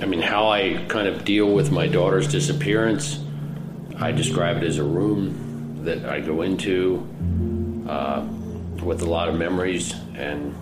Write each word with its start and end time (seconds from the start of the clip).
I 0.00 0.06
mean, 0.06 0.22
how 0.22 0.48
I 0.48 0.82
kind 0.88 1.06
of 1.06 1.26
deal 1.26 1.52
with 1.52 1.70
my 1.70 1.86
daughter's 1.86 2.26
disappearance, 2.26 3.22
I 3.98 4.12
describe 4.12 4.56
it 4.56 4.62
as 4.62 4.78
a 4.78 4.82
room 4.82 5.84
that 5.84 6.06
I 6.06 6.20
go 6.20 6.40
into 6.40 7.06
uh, 7.86 8.26
with 8.82 9.02
a 9.02 9.06
lot 9.06 9.28
of 9.28 9.34
memories, 9.36 9.94
and 10.14 10.54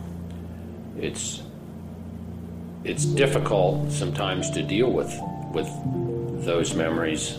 it's 0.98 1.42
it's 2.82 3.04
difficult 3.04 3.92
sometimes 3.92 4.50
to 4.50 4.62
deal 4.62 4.90
with 4.90 5.16
with 5.52 5.68
those 6.44 6.74
memories. 6.74 7.36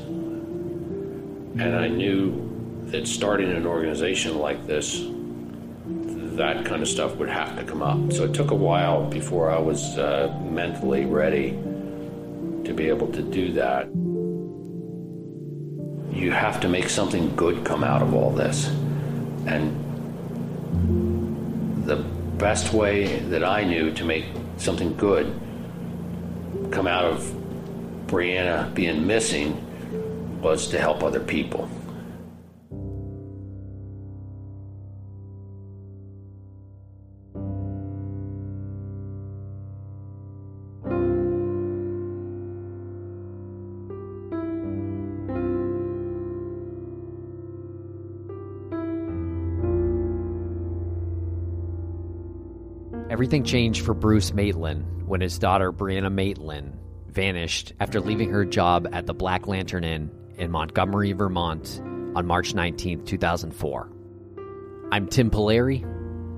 And 1.57 1.75
I 1.75 1.89
knew 1.89 2.85
that 2.91 3.07
starting 3.07 3.51
an 3.51 3.65
organization 3.65 4.39
like 4.39 4.65
this, 4.65 5.03
that 6.37 6.63
kind 6.65 6.81
of 6.81 6.87
stuff 6.87 7.15
would 7.17 7.27
have 7.27 7.57
to 7.57 7.65
come 7.65 7.81
up. 7.81 8.13
So 8.13 8.23
it 8.23 8.33
took 8.33 8.51
a 8.51 8.55
while 8.55 9.05
before 9.05 9.51
I 9.51 9.59
was 9.59 9.97
uh, 9.97 10.33
mentally 10.49 11.05
ready 11.05 11.59
to 12.69 12.75
be 12.75 12.87
able 12.87 13.07
to 13.07 13.21
do 13.21 13.51
that. 13.53 13.87
You 16.15 16.31
have 16.31 16.61
to 16.61 16.69
make 16.69 16.87
something 16.87 17.35
good 17.35 17.65
come 17.65 17.83
out 17.83 18.01
of 18.01 18.13
all 18.13 18.31
this. 18.31 18.67
And 19.47 19.75
the 21.85 21.97
best 22.37 22.71
way 22.71 23.19
that 23.31 23.43
I 23.43 23.63
knew 23.63 23.91
to 23.93 24.05
make 24.05 24.25
something 24.57 24.95
good 24.95 25.33
come 26.71 26.85
out 26.85 27.05
of 27.05 27.35
Brianna 28.05 28.73
being 28.75 29.05
missing 29.05 29.65
was 30.41 30.67
to 30.67 30.79
help 30.79 31.03
other 31.03 31.19
people. 31.19 31.69
Everything 53.19 53.43
changed 53.43 53.81
for 53.81 53.93
Bruce 53.93 54.33
Maitland 54.33 55.05
when 55.05 55.19
his 55.19 55.37
daughter 55.37 55.73
Brianna 55.73 56.09
Maitland 56.09 56.79
vanished 57.09 57.73
after 57.81 57.99
leaving 57.99 58.29
her 58.29 58.45
job 58.45 58.87
at 58.93 59.07
the 59.07 59.13
Black 59.13 59.45
Lantern 59.45 59.83
Inn 59.83 60.09
in 60.37 60.49
Montgomery, 60.49 61.11
Vermont 61.11 61.81
on 62.15 62.25
March 62.25 62.55
19, 62.55 63.03
2004. 63.03 63.91
I'm 64.93 65.05
Tim 65.09 65.29
Pilleri. 65.29 65.83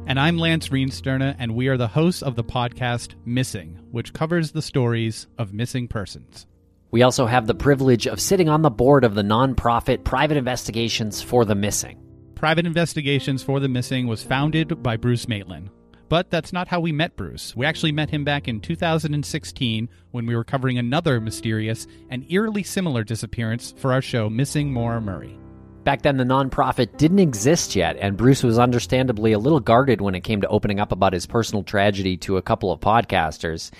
And 0.07 0.19
I'm 0.19 0.39
Lance 0.39 0.69
Reenstierna, 0.69 1.35
and 1.37 1.53
we 1.53 1.67
are 1.67 1.77
the 1.77 1.87
hosts 1.87 2.23
of 2.23 2.35
the 2.35 2.43
podcast 2.43 3.13
Missing, 3.25 3.77
which 3.91 4.11
covers 4.13 4.51
the 4.51 4.63
stories 4.63 5.27
of 5.37 5.53
missing 5.53 5.87
persons. 5.87 6.47
We 6.89 7.03
also 7.03 7.27
have 7.27 7.45
the 7.45 7.53
privilege 7.53 8.07
of 8.07 8.19
sitting 8.19 8.49
on 8.49 8.63
the 8.63 8.71
board 8.71 9.03
of 9.03 9.13
the 9.13 9.21
nonprofit 9.21 10.03
Private 10.03 10.37
Investigations 10.37 11.21
for 11.21 11.45
the 11.45 11.53
Missing. 11.53 11.99
Private 12.33 12.65
Investigations 12.65 13.43
for 13.43 13.59
the 13.59 13.69
Missing 13.69 14.07
was 14.07 14.23
founded 14.23 14.81
by 14.81 14.97
Bruce 14.97 15.27
Maitland, 15.27 15.69
but 16.11 16.29
that's 16.29 16.51
not 16.51 16.67
how 16.67 16.81
we 16.81 16.91
met 16.91 17.15
Bruce. 17.15 17.55
We 17.55 17.65
actually 17.65 17.93
met 17.93 18.09
him 18.09 18.25
back 18.25 18.49
in 18.49 18.59
2016 18.59 19.87
when 20.11 20.25
we 20.25 20.35
were 20.35 20.43
covering 20.43 20.77
another 20.77 21.21
mysterious 21.21 21.87
and 22.09 22.29
eerily 22.29 22.63
similar 22.63 23.05
disappearance 23.05 23.73
for 23.77 23.93
our 23.93 24.01
show, 24.01 24.29
Missing 24.29 24.73
Maura 24.73 24.99
Murray. 24.99 25.39
Back 25.85 26.01
then, 26.01 26.17
the 26.17 26.25
nonprofit 26.25 26.97
didn't 26.97 27.19
exist 27.19 27.77
yet, 27.77 27.95
and 27.95 28.17
Bruce 28.17 28.43
was 28.43 28.59
understandably 28.59 29.31
a 29.31 29.39
little 29.39 29.61
guarded 29.61 30.01
when 30.01 30.13
it 30.13 30.25
came 30.25 30.41
to 30.41 30.49
opening 30.49 30.81
up 30.81 30.91
about 30.91 31.13
his 31.13 31.25
personal 31.25 31.63
tragedy 31.63 32.17
to 32.17 32.35
a 32.35 32.41
couple 32.41 32.73
of 32.73 32.81
podcasters. 32.81 33.71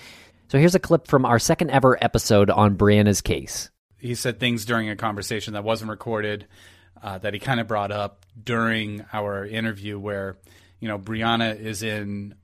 So 0.48 0.56
here's 0.56 0.74
a 0.74 0.80
clip 0.80 1.08
from 1.08 1.26
our 1.26 1.38
second 1.38 1.70
ever 1.70 2.02
episode 2.02 2.48
on 2.48 2.78
Brianna's 2.78 3.20
case. 3.20 3.70
He 3.98 4.14
said 4.14 4.40
things 4.40 4.64
during 4.64 4.88
a 4.88 4.96
conversation 4.96 5.52
that 5.52 5.64
wasn't 5.64 5.90
recorded 5.90 6.46
uh, 7.02 7.18
that 7.18 7.34
he 7.34 7.40
kind 7.40 7.60
of 7.60 7.68
brought 7.68 7.92
up 7.92 8.24
during 8.42 9.04
our 9.12 9.44
interview 9.44 9.98
where 9.98 10.38
you 10.82 10.88
know, 10.88 10.98
Brianna 10.98 11.58
is 11.58 11.84
in 11.84 12.34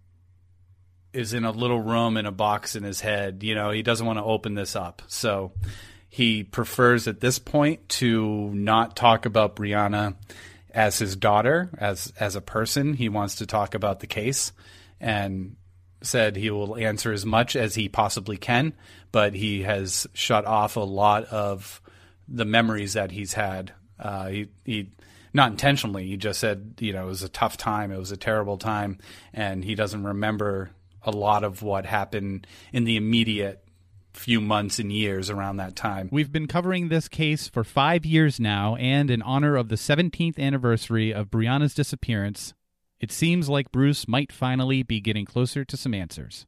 is 1.13 1.33
in 1.35 1.45
a 1.45 1.51
little 1.51 1.81
room 1.81 2.17
in 2.17 2.25
a 2.25 2.31
box 2.31 2.77
in 2.77 2.85
his 2.85 3.01
head. 3.01 3.43
You 3.43 3.57
know, 3.57 3.71
he 3.71 3.83
doesn't 3.83 4.07
want 4.07 4.21
to 4.21 4.25
open 4.25 4.55
this 4.55 4.77
up. 4.77 5.03
So 5.09 5.51
he 6.09 6.45
prefers 6.45 7.09
at 7.09 7.19
this 7.19 7.41
point 7.41 7.89
to 7.89 8.55
not 8.55 8.95
talk 8.95 9.27
about 9.27 9.57
Brianna 9.57 10.15
as 10.71 11.01
his 11.01 11.17
daughter, 11.17 11.69
as 11.79 12.13
as 12.21 12.37
a 12.37 12.41
person. 12.41 12.95
He 12.95 13.09
wants 13.09 13.35
to 13.37 13.47
talk 13.47 13.75
about 13.75 13.99
the 13.99 14.07
case 14.07 14.53
and 15.01 15.57
said 16.01 16.37
he 16.37 16.51
will 16.51 16.77
answer 16.77 17.13
as 17.13 17.27
much 17.27 17.57
as 17.57 17.75
he 17.75 17.89
possibly 17.89 18.37
can, 18.37 18.73
but 19.11 19.35
he 19.35 19.63
has 19.63 20.07
shut 20.13 20.45
off 20.45 20.77
a 20.77 20.81
lot 20.81 21.25
of 21.25 21.83
the 22.29 22.45
memories 22.45 22.93
that 22.93 23.11
he's 23.11 23.33
had. 23.33 23.73
Uh, 23.99 24.29
he 24.29 24.49
he 24.65 24.91
not 25.33 25.51
intentionally. 25.51 26.07
He 26.07 26.17
just 26.17 26.41
said, 26.41 26.75
you 26.81 26.93
know, 26.93 27.05
it 27.05 27.09
was 27.09 27.23
a 27.23 27.29
tough 27.29 27.57
time. 27.57 27.93
It 27.93 27.99
was 27.99 28.13
a 28.13 28.17
terrible 28.17 28.59
time. 28.59 28.99
And 29.33 29.65
he 29.65 29.75
doesn't 29.75 30.05
remember 30.05 30.71
a 31.03 31.11
lot 31.11 31.45
of 31.45 31.63
what 31.63 31.87
happened 31.87 32.47
in 32.73 32.85
the 32.85 32.97
immediate 32.97 33.65
few 34.13 34.41
months 34.41 34.79
and 34.79 34.93
years 34.93 35.31
around 35.31 35.57
that 35.59 35.77
time. 35.77 36.09
We've 36.11 36.33
been 36.33 36.49
covering 36.49 36.89
this 36.89 37.09
case 37.09 37.49
for 37.49 37.63
five 37.63 38.05
years 38.05 38.41
now, 38.41 38.75
and 38.77 39.11
in 39.11 39.23
honor 39.23 39.57
of 39.57 39.69
the 39.69 39.77
17th 39.77 40.39
anniversary 40.39 41.13
of 41.15 41.31
Brianna's 41.31 41.75
disappearance, 41.75 42.53
it 43.01 43.13
seems 43.13 43.49
like 43.49 43.71
Bruce 43.71 44.09
might 44.09 44.33
finally 44.33 44.83
be 44.83 45.01
getting 45.01 45.25
closer 45.25 45.65
to 45.65 45.77
some 45.77 45.95
answers. 45.95 46.47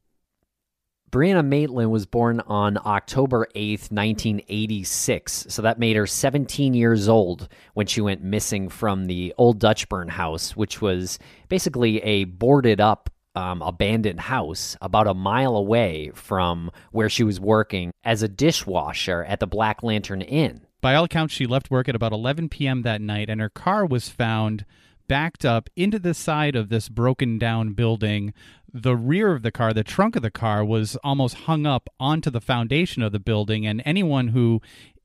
Brianna 1.11 1.45
Maitland 1.45 1.91
was 1.91 2.07
born 2.07 2.41
on 2.47 2.79
October 2.85 3.49
8th, 3.57 3.91
1986. 3.91 5.47
So 5.49 5.63
that 5.63 5.79
made 5.79 5.97
her 5.97 6.07
17 6.07 6.73
years 6.73 7.09
old 7.09 7.49
when 7.75 7.87
she 7.87 8.01
went 8.01 8.23
missing 8.23 8.69
from 8.69 9.07
the 9.07 9.35
old 9.37 9.59
Dutchburn 9.59 10.09
house, 10.09 10.57
which 10.57 10.81
was 10.81 11.19
basically 11.49 11.99
a 12.03 12.25
boarded 12.25 12.81
up 12.81 13.11
um, 13.35 13.61
abandoned 13.63 14.21
house 14.21 14.77
about 14.81 15.09
a 15.09 15.15
mile 15.15 15.57
away 15.57 16.13
from 16.15 16.71
where 16.93 17.09
she 17.09 17.25
was 17.25 17.41
working 17.41 17.93
as 18.05 18.23
a 18.23 18.29
dishwasher 18.29 19.25
at 19.25 19.41
the 19.41 19.47
Black 19.47 19.83
Lantern 19.83 20.23
Inn. 20.23 20.61
By 20.81 20.95
all 20.95 21.05
accounts, 21.05 21.35
she 21.35 21.47
left 21.47 21.71
work 21.71 21.89
at 21.89 21.95
about 21.95 22.13
11 22.13 22.49
p.m. 22.49 22.83
that 22.83 23.01
night, 23.01 23.29
and 23.29 23.41
her 23.41 23.51
car 23.51 23.85
was 23.85 24.09
found 24.09 24.65
backed 25.11 25.45
up 25.45 25.69
into 25.75 25.99
the 25.99 26.15
side 26.15 26.55
of 26.55 26.69
this 26.69 26.89
broken 26.89 27.37
down 27.37 27.73
building. 27.73 28.33
The 28.73 28.95
rear 28.95 29.33
of 29.35 29.43
the 29.43 29.51
car, 29.51 29.75
the 29.75 29.83
trunk 29.83 30.15
of 30.15 30.23
the 30.23 30.31
car, 30.31 30.65
was 30.65 30.95
almost 31.03 31.35
hung 31.35 31.67
up 31.67 31.89
onto 31.99 32.31
the 32.31 32.41
foundation 32.41 33.03
of 33.03 33.11
the 33.11 33.19
building. 33.19 33.67
And 33.67 33.83
anyone 33.85 34.29
who 34.29 34.63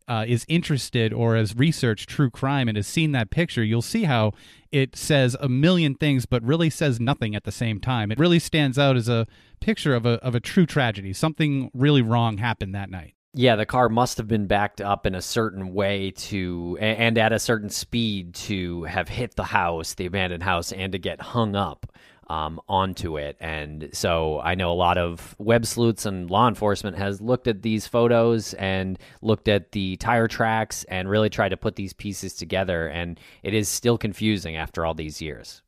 uh, 0.08 0.24
is 0.28 0.46
interested 0.48 1.12
or 1.12 1.36
has 1.36 1.56
researched 1.56 2.08
true 2.08 2.30
crime 2.30 2.68
and 2.68 2.78
has 2.78 2.86
seen 2.86 3.14
that 3.14 3.32
picture, 3.32 3.64
you'll 3.64 3.82
see 3.82 4.04
how 4.04 4.34
it 4.72 4.96
says 4.96 5.36
a 5.40 5.50
million 5.50 5.96
things, 5.96 6.28
but 6.28 6.44
really 6.44 6.70
says 6.70 7.00
nothing 7.00 7.34
at 7.36 7.44
the 7.44 7.52
same 7.52 7.80
time. 7.80 8.12
It 8.12 8.20
really 8.20 8.38
stands 8.38 8.78
out 8.78 8.96
as 8.96 9.10
a 9.10 9.26
picture 9.60 9.96
of 9.96 10.06
a 10.06 10.24
of 10.24 10.36
a 10.36 10.40
true 10.40 10.68
tragedy. 10.68 11.14
Something 11.14 11.72
really 11.74 12.04
wrong 12.04 12.38
happened 12.38 12.76
that 12.76 12.92
night. 12.92 13.15
Yeah, 13.38 13.58
the 13.58 13.66
car 13.66 13.90
must 13.90 14.18
have 14.18 14.30
been 14.30 14.48
backed 14.48 14.80
up 14.80 15.06
in 15.06 15.14
a 15.14 15.22
certain 15.22 15.74
way 15.74 16.12
to, 16.12 16.78
and 16.80 17.18
at 17.18 17.34
a 17.34 17.40
certain 17.40 17.70
speed 17.70 18.34
to 18.36 18.84
have 18.84 19.10
hit 19.10 19.36
the 19.36 19.44
house, 19.44 19.94
the 19.94 20.06
abandoned 20.06 20.42
house, 20.42 20.72
and 20.72 20.94
to 20.94 21.00
get 21.00 21.20
hung 21.20 21.54
up 21.54 21.86
um, 22.28 22.62
onto 22.70 23.18
it. 23.18 23.36
And 23.42 23.90
so 23.92 24.40
I 24.40 24.56
know 24.56 24.72
a 24.72 24.74
lot 24.74 24.98
of 24.98 25.36
web 25.38 25.66
sleuths 25.66 26.06
and 26.06 26.30
law 26.30 26.48
enforcement 26.48 26.96
has 26.96 27.20
looked 27.20 27.50
at 27.50 27.62
these 27.62 27.88
photos 27.88 28.54
and 28.54 28.98
looked 29.22 29.50
at 29.50 29.74
the 29.74 29.98
tire 29.98 30.30
tracks 30.30 30.86
and 30.86 31.10
really 31.10 31.30
tried 31.30 31.50
to 31.50 31.58
put 31.58 31.76
these 31.76 31.92
pieces 31.92 32.36
together. 32.36 32.88
And 32.88 33.20
it 33.44 33.54
is 33.54 33.68
still 33.68 33.98
confusing 33.98 34.56
after 34.56 34.86
all 34.86 34.94
these 34.94 35.22
years. 35.22 35.62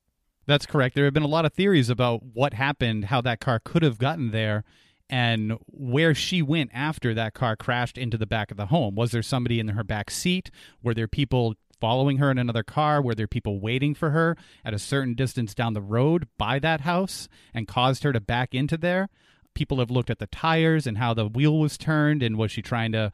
That's 0.45 0.65
correct. 0.65 0.95
There 0.95 1.03
have 1.03 1.13
been 1.13 1.23
a 1.23 1.27
lot 1.27 1.43
of 1.43 1.51
theories 1.51 1.89
about 1.89 2.23
what 2.23 2.53
happened, 2.53 3.05
how 3.05 3.19
that 3.21 3.41
car 3.41 3.59
could 3.59 3.83
have 3.83 3.97
gotten 3.97 4.31
there 4.31 4.63
and 5.09 5.57
where 5.67 6.13
she 6.13 6.41
went 6.41 6.71
after 6.73 7.13
that 7.13 7.33
car 7.33 7.55
crashed 7.55 7.97
into 7.97 8.17
the 8.17 8.25
back 8.25 8.51
of 8.51 8.57
the 8.57 8.67
home. 8.67 8.95
Was 8.95 9.11
there 9.11 9.21
somebody 9.21 9.59
in 9.59 9.69
her 9.69 9.83
back 9.83 10.11
seat? 10.11 10.51
Were 10.83 10.93
there 10.93 11.07
people 11.07 11.55
following 11.79 12.17
her 12.17 12.31
in 12.31 12.37
another 12.37 12.63
car? 12.63 13.01
Were 13.01 13.15
there 13.15 13.27
people 13.27 13.59
waiting 13.59 13.93
for 13.93 14.09
her 14.11 14.35
at 14.65 14.73
a 14.73 14.79
certain 14.79 15.13
distance 15.13 15.53
down 15.53 15.73
the 15.73 15.81
road 15.81 16.27
by 16.37 16.59
that 16.59 16.81
house 16.81 17.27
and 17.53 17.67
caused 17.67 18.03
her 18.03 18.11
to 18.11 18.19
back 18.19 18.53
into 18.53 18.77
there? 18.77 19.09
People 19.53 19.79
have 19.79 19.91
looked 19.91 20.09
at 20.09 20.19
the 20.19 20.27
tires 20.27 20.85
and 20.85 20.97
how 20.97 21.13
the 21.13 21.27
wheel 21.27 21.57
was 21.57 21.77
turned, 21.77 22.21
and 22.21 22.37
was 22.37 22.51
she 22.51 22.61
trying 22.61 22.91
to 22.91 23.11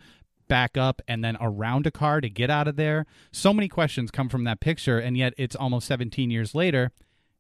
back 0.50 0.76
up 0.76 1.02
and 1.08 1.24
then 1.24 1.38
around 1.40 1.88
a 1.88 1.92
car 1.92 2.20
to 2.20 2.30
get 2.30 2.50
out 2.50 2.68
of 2.68 2.76
there? 2.76 3.06
So 3.32 3.54
many 3.54 3.70
questions 3.70 4.12
come 4.12 4.30
from 4.30 4.44
that 4.44 4.60
picture, 4.60 5.00
and 5.00 5.16
yet 5.16 5.34
it's 5.38 5.56
almost 5.56 5.88
17 5.88 6.32
years 6.32 6.54
later. 6.54 6.92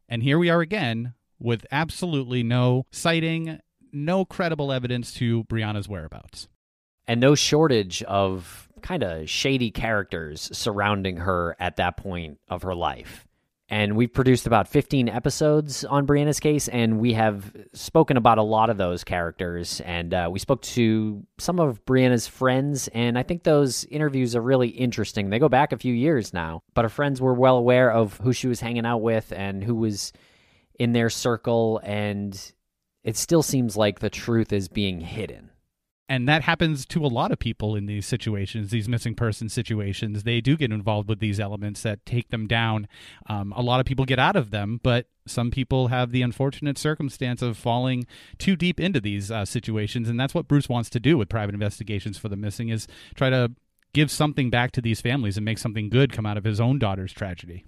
And 0.08 0.24
here 0.24 0.40
we 0.40 0.50
are 0.50 0.62
again 0.62 1.14
with 1.40 1.66
absolutely 1.72 2.44
no 2.44 2.86
sighting 2.92 3.60
no 3.94 4.26
credible 4.26 4.72
evidence 4.72 5.14
to 5.16 5.44
Brianna's 5.46 5.88
whereabouts. 5.88 6.48
And 7.08 7.20
no 7.22 7.36
shortage 7.36 8.02
of 8.04 8.70
kind 8.82 9.04
of 9.04 9.30
shady 9.30 9.72
characters 9.72 10.50
surrounding 10.54 11.18
her 11.18 11.56
at 11.60 11.78
that 11.78 11.98
point 11.98 12.40
of 12.50 12.64
her 12.64 12.76
life. 12.76 13.26
and 13.70 13.96
we've 13.96 14.14
produced 14.14 14.46
about 14.46 14.68
15 14.68 15.10
episodes 15.10 15.84
on 15.86 16.06
Brianna's 16.06 16.40
case, 16.40 16.68
and 16.68 17.00
we 17.00 17.14
have 17.14 17.52
spoken 17.74 18.18
about 18.18 18.38
a 18.38 18.44
lot 18.44 18.70
of 18.70 18.78
those 18.78 19.04
characters. 19.04 19.82
And 19.82 20.14
uh, 20.14 20.30
we 20.32 20.38
spoke 20.38 20.62
to 20.62 21.26
some 21.40 21.60
of 21.60 21.84
Brianna's 21.86 22.28
friends, 22.28 22.88
and 22.90 23.18
I 23.18 23.24
think 23.24 23.42
those 23.42 23.86
interviews 23.86 24.36
are 24.36 24.42
really 24.42 24.68
interesting. 24.68 25.30
They 25.30 25.40
go 25.40 25.50
back 25.50 25.72
a 25.72 25.78
few 25.78 25.94
years 25.94 26.34
now, 26.34 26.62
but 26.76 26.86
her 26.86 26.90
friends 26.90 27.20
were 27.20 27.34
well 27.34 27.58
aware 27.58 27.92
of 27.92 28.18
who 28.18 28.32
she 28.32 28.48
was 28.48 28.60
hanging 28.60 28.86
out 28.86 29.02
with 29.02 29.32
and 29.32 29.64
who 29.64 29.74
was 29.74 30.14
in 30.78 30.92
their 30.92 31.10
circle, 31.10 31.82
and 31.84 32.54
it 33.04 33.18
still 33.18 33.44
seems 33.44 33.76
like 33.76 34.00
the 34.00 34.10
truth 34.10 34.54
is 34.54 34.68
being 34.68 35.02
hidden. 35.02 35.50
And 36.10 36.28
that 36.28 36.44
happens 36.44 36.86
to 36.88 37.06
a 37.06 37.08
lot 37.08 37.32
of 37.32 37.40
people 37.40 37.76
in 37.76 37.86
these 37.86 38.06
situations 38.06 38.72
these 38.72 38.90
missing 38.90 39.16
person 39.16 39.48
situations. 39.48 40.24
They 40.24 40.42
do 40.42 40.58
get 40.58 40.72
involved 40.72 41.08
with 41.08 41.20
these 41.20 41.40
elements 41.40 41.82
that 41.84 42.06
take 42.06 42.30
them 42.30 42.46
down. 42.46 42.88
Um, 43.28 43.54
a 43.56 43.62
lot 43.62 43.80
of 43.80 43.86
people 43.86 44.06
get 44.06 44.20
out 44.20 44.36
of 44.36 44.52
them 44.52 44.80
but 44.84 45.08
some 45.26 45.50
people 45.50 45.88
have 45.88 46.12
the 46.12 46.22
unfortunate 46.22 46.78
circumstance 46.78 47.42
of 47.42 47.58
falling 47.58 48.06
too 48.38 48.58
deep 48.58 48.80
into 48.80 49.00
these 49.00 49.32
uh, 49.32 49.46
situations. 49.46 50.10
And 50.10 50.20
that's 50.20 50.34
what 50.34 50.48
bruce 50.48 50.68
wants 50.68 50.90
to 50.92 51.00
do 51.00 51.18
with 51.18 51.30
private 51.30 51.56
investigations 51.56 52.18
for 52.18 52.28
the 52.30 52.36
missing 52.36 52.70
is 52.70 52.88
try 53.16 53.30
to 53.30 53.52
give 53.94 54.12
something 54.12 54.50
back 54.50 54.72
to 54.72 54.82
these 54.82 55.02
families 55.02 55.38
and 55.38 55.46
make 55.46 55.58
something 55.58 55.90
good 55.90 56.12
come 56.12 56.26
out 56.26 56.38
of 56.38 56.44
his 56.44 56.60
own 56.60 56.80
daughter's 56.80 57.14
tragedy 57.14 57.64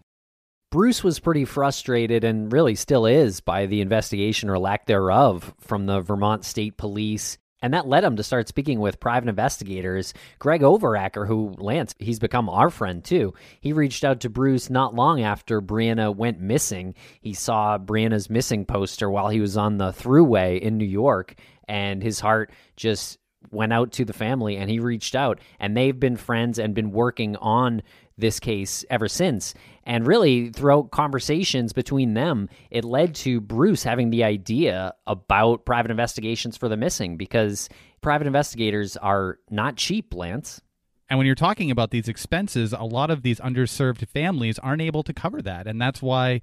Bruce 0.71 1.03
was 1.03 1.19
pretty 1.19 1.45
frustrated 1.45 2.23
and 2.23 2.51
really 2.51 2.75
still 2.75 3.05
is 3.05 3.39
by 3.39 3.65
the 3.65 3.81
investigation 3.81 4.49
or 4.49 4.59
lack 4.59 4.85
thereof 4.85 5.53
from 5.59 5.85
the 5.85 6.01
Vermont 6.01 6.43
State 6.43 6.77
Police 6.77 7.37
and 7.65 7.73
that 7.73 7.87
led 7.87 8.03
him 8.03 8.15
to 8.17 8.21
start 8.21 8.47
speaking 8.47 8.79
with 8.79 8.99
private 8.99 9.27
investigators. 9.27 10.13
Greg 10.37 10.61
Overacker, 10.61 11.25
who 11.25 11.55
Lance, 11.57 11.95
he's 11.97 12.19
become 12.19 12.47
our 12.47 12.69
friend 12.69 13.03
too. 13.03 13.33
He 13.59 13.73
reached 13.73 14.03
out 14.03 14.19
to 14.19 14.29
Bruce 14.29 14.69
not 14.69 14.93
long 14.93 15.21
after 15.21 15.63
Brianna 15.63 16.15
went 16.15 16.39
missing. 16.39 16.93
He 17.21 17.33
saw 17.33 17.79
Brianna's 17.79 18.29
missing 18.29 18.65
poster 18.65 19.09
while 19.09 19.29
he 19.29 19.39
was 19.39 19.57
on 19.57 19.79
the 19.79 19.91
thruway 19.91 20.59
in 20.59 20.77
New 20.77 20.85
York, 20.85 21.33
and 21.67 22.03
his 22.03 22.19
heart 22.19 22.51
just 22.75 23.17
went 23.51 23.73
out 23.73 23.91
to 23.93 24.05
the 24.05 24.13
family 24.13 24.57
and 24.57 24.69
he 24.69 24.79
reached 24.79 25.15
out 25.15 25.39
and 25.59 25.75
they've 25.75 25.99
been 25.99 26.17
friends 26.17 26.59
and 26.59 26.73
been 26.73 26.91
working 26.91 27.35
on 27.37 27.81
this 28.17 28.39
case 28.39 28.85
ever 28.89 29.07
since. 29.07 29.53
And 29.85 30.07
really, 30.07 30.49
throughout 30.49 30.89
conversations 30.89 31.71
between 31.71 32.15
them, 32.15 32.49
it 32.71 32.83
led 32.83 33.13
to 33.15 33.39
Bruce 33.39 33.83
having 33.83 34.09
the 34.09 34.23
idea 34.23 34.95
about 35.05 35.65
private 35.65 35.91
investigations 35.91 36.57
for 36.57 36.67
the 36.67 36.77
missing 36.77 37.17
because 37.17 37.69
private 38.01 38.25
investigators 38.25 38.97
are 38.97 39.37
not 39.51 39.75
cheap, 39.75 40.13
Lance. 40.13 40.61
And 41.07 41.19
when 41.19 41.27
you're 41.27 41.35
talking 41.35 41.69
about 41.69 41.91
these 41.91 42.07
expenses, 42.07 42.73
a 42.73 42.83
lot 42.83 43.11
of 43.11 43.21
these 43.21 43.39
underserved 43.39 44.07
families 44.07 44.57
aren't 44.57 44.81
able 44.81 45.03
to 45.03 45.13
cover 45.13 45.39
that. 45.43 45.67
And 45.67 45.79
that's 45.79 46.01
why 46.01 46.41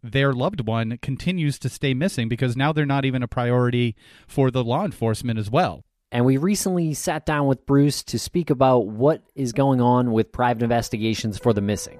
their 0.00 0.32
loved 0.32 0.66
one 0.66 0.98
continues 1.02 1.58
to 1.58 1.68
stay 1.68 1.92
missing 1.92 2.28
because 2.28 2.56
now 2.56 2.72
they're 2.72 2.86
not 2.86 3.04
even 3.04 3.24
a 3.24 3.28
priority 3.28 3.96
for 4.28 4.52
the 4.52 4.62
law 4.62 4.84
enforcement 4.84 5.40
as 5.40 5.50
well. 5.50 5.82
And 6.12 6.24
we 6.24 6.36
recently 6.36 6.94
sat 6.94 7.26
down 7.26 7.48
with 7.48 7.66
Bruce 7.66 8.04
to 8.04 8.18
speak 8.18 8.50
about 8.50 8.86
what 8.86 9.22
is 9.34 9.52
going 9.52 9.80
on 9.80 10.12
with 10.12 10.30
private 10.30 10.62
investigations 10.62 11.36
for 11.36 11.52
the 11.52 11.60
missing. 11.60 11.98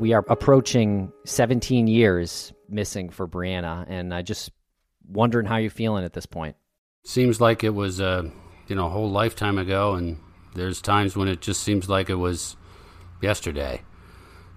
We 0.00 0.14
are 0.14 0.24
approaching 0.30 1.12
17 1.26 1.86
years 1.86 2.54
missing 2.70 3.10
for 3.10 3.28
Brianna, 3.28 3.84
and 3.86 4.14
I 4.14 4.22
just 4.22 4.50
wondering 5.06 5.44
how 5.44 5.58
you're 5.58 5.70
feeling 5.70 6.06
at 6.06 6.14
this 6.14 6.24
point. 6.24 6.56
Seems 7.04 7.38
like 7.38 7.62
it 7.62 7.74
was 7.74 8.00
a 8.00 8.32
you 8.66 8.76
know 8.76 8.86
a 8.86 8.88
whole 8.88 9.10
lifetime 9.10 9.58
ago, 9.58 9.96
and 9.96 10.16
there's 10.54 10.80
times 10.80 11.18
when 11.18 11.28
it 11.28 11.42
just 11.42 11.62
seems 11.62 11.90
like 11.90 12.08
it 12.08 12.14
was 12.14 12.56
yesterday. 13.20 13.82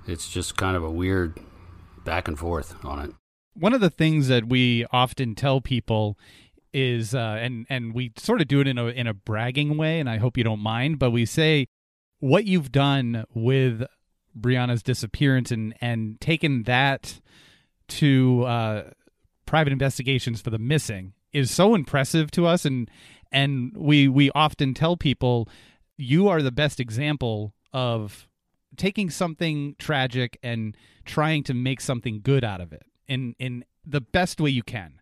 It's 0.07 0.29
just 0.29 0.55
kind 0.55 0.77
of 0.77 0.83
a 0.85 0.89
weird 0.89 1.37
back 2.05 2.29
and 2.29 2.39
forth 2.39 2.77
on 2.85 2.99
it. 3.03 3.11
One 3.53 3.73
of 3.73 3.81
the 3.81 3.89
things 3.89 4.29
that 4.29 4.47
we 4.47 4.85
often 4.93 5.35
tell 5.35 5.59
people 5.59 6.17
is, 6.71 7.13
uh, 7.13 7.37
and 7.41 7.65
and 7.69 7.93
we 7.93 8.13
sort 8.15 8.39
of 8.39 8.47
do 8.47 8.61
it 8.61 8.67
in 8.69 8.77
a 8.77 8.85
in 8.85 9.07
a 9.07 9.13
bragging 9.13 9.75
way, 9.75 9.99
and 9.99 10.09
I 10.09 10.19
hope 10.19 10.37
you 10.37 10.45
don't 10.45 10.61
mind, 10.61 10.99
but 10.99 11.11
we 11.11 11.25
say 11.25 11.67
what 12.19 12.45
you've 12.45 12.71
done 12.71 13.25
with 13.33 13.83
Brianna's 14.39 14.83
disappearance 14.83 15.51
and 15.51 15.73
and 15.81 16.19
taken 16.19 16.63
that 16.63 17.21
to 17.89 18.43
uh, 18.43 18.83
private 19.45 19.73
investigations 19.73 20.41
for 20.41 20.49
the 20.49 20.59
missing 20.59 21.13
is 21.31 21.51
so 21.51 21.75
impressive 21.75 22.31
to 22.31 22.45
us, 22.45 22.65
and 22.65 22.89
and 23.31 23.75
we 23.75 24.07
we 24.07 24.31
often 24.31 24.73
tell 24.73 24.97
people 24.97 25.49
you 25.97 26.27
are 26.27 26.41
the 26.41 26.51
best 26.51 26.79
example 26.79 27.53
of 27.71 28.27
taking 28.77 29.09
something 29.09 29.75
tragic 29.77 30.37
and 30.41 30.75
trying 31.05 31.43
to 31.43 31.53
make 31.53 31.81
something 31.81 32.21
good 32.21 32.43
out 32.43 32.61
of 32.61 32.71
it 32.71 32.83
in 33.07 33.35
in 33.39 33.65
the 33.85 34.01
best 34.01 34.39
way 34.39 34.49
you 34.49 34.63
can. 34.63 34.99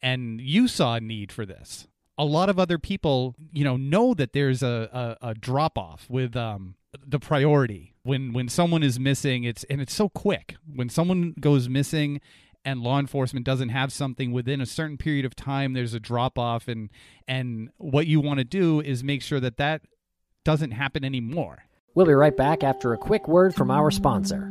And 0.00 0.40
you 0.40 0.66
saw 0.66 0.96
a 0.96 1.00
need 1.00 1.30
for 1.30 1.46
this. 1.46 1.86
A 2.18 2.24
lot 2.24 2.48
of 2.48 2.58
other 2.58 2.76
people, 2.76 3.36
you 3.52 3.62
know, 3.62 3.76
know 3.76 4.14
that 4.14 4.32
there's 4.32 4.62
a, 4.62 5.16
a, 5.22 5.28
a 5.28 5.34
drop 5.34 5.78
off 5.78 6.06
with 6.10 6.36
um, 6.36 6.74
the 7.06 7.18
priority 7.18 7.94
when 8.02 8.32
when 8.32 8.48
someone 8.48 8.82
is 8.82 8.98
missing. 8.98 9.44
It's 9.44 9.64
and 9.64 9.80
it's 9.80 9.94
so 9.94 10.08
quick 10.08 10.56
when 10.66 10.88
someone 10.88 11.34
goes 11.40 11.68
missing 11.68 12.20
and 12.64 12.80
law 12.80 12.98
enforcement 12.98 13.44
doesn't 13.44 13.70
have 13.70 13.92
something 13.92 14.32
within 14.32 14.60
a 14.60 14.66
certain 14.66 14.96
period 14.96 15.24
of 15.24 15.34
time 15.34 15.72
there's 15.72 15.94
a 15.94 16.00
drop 16.00 16.38
off 16.38 16.68
and 16.68 16.90
and 17.26 17.70
what 17.78 18.06
you 18.06 18.20
want 18.20 18.38
to 18.38 18.44
do 18.44 18.80
is 18.80 19.02
make 19.02 19.20
sure 19.20 19.40
that 19.40 19.56
that 19.56 19.82
doesn't 20.44 20.72
happen 20.72 21.04
anymore. 21.04 21.64
We'll 21.94 22.06
be 22.06 22.14
right 22.14 22.36
back 22.36 22.64
after 22.64 22.92
a 22.92 22.98
quick 22.98 23.28
word 23.28 23.54
from 23.54 23.70
our 23.70 23.90
sponsor. 23.90 24.50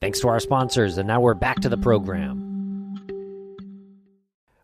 Thanks 0.00 0.20
to 0.20 0.28
our 0.28 0.40
sponsors, 0.40 0.98
and 0.98 1.08
now 1.08 1.20
we're 1.20 1.34
back 1.34 1.60
to 1.60 1.70
the 1.70 1.78
program. 1.78 2.46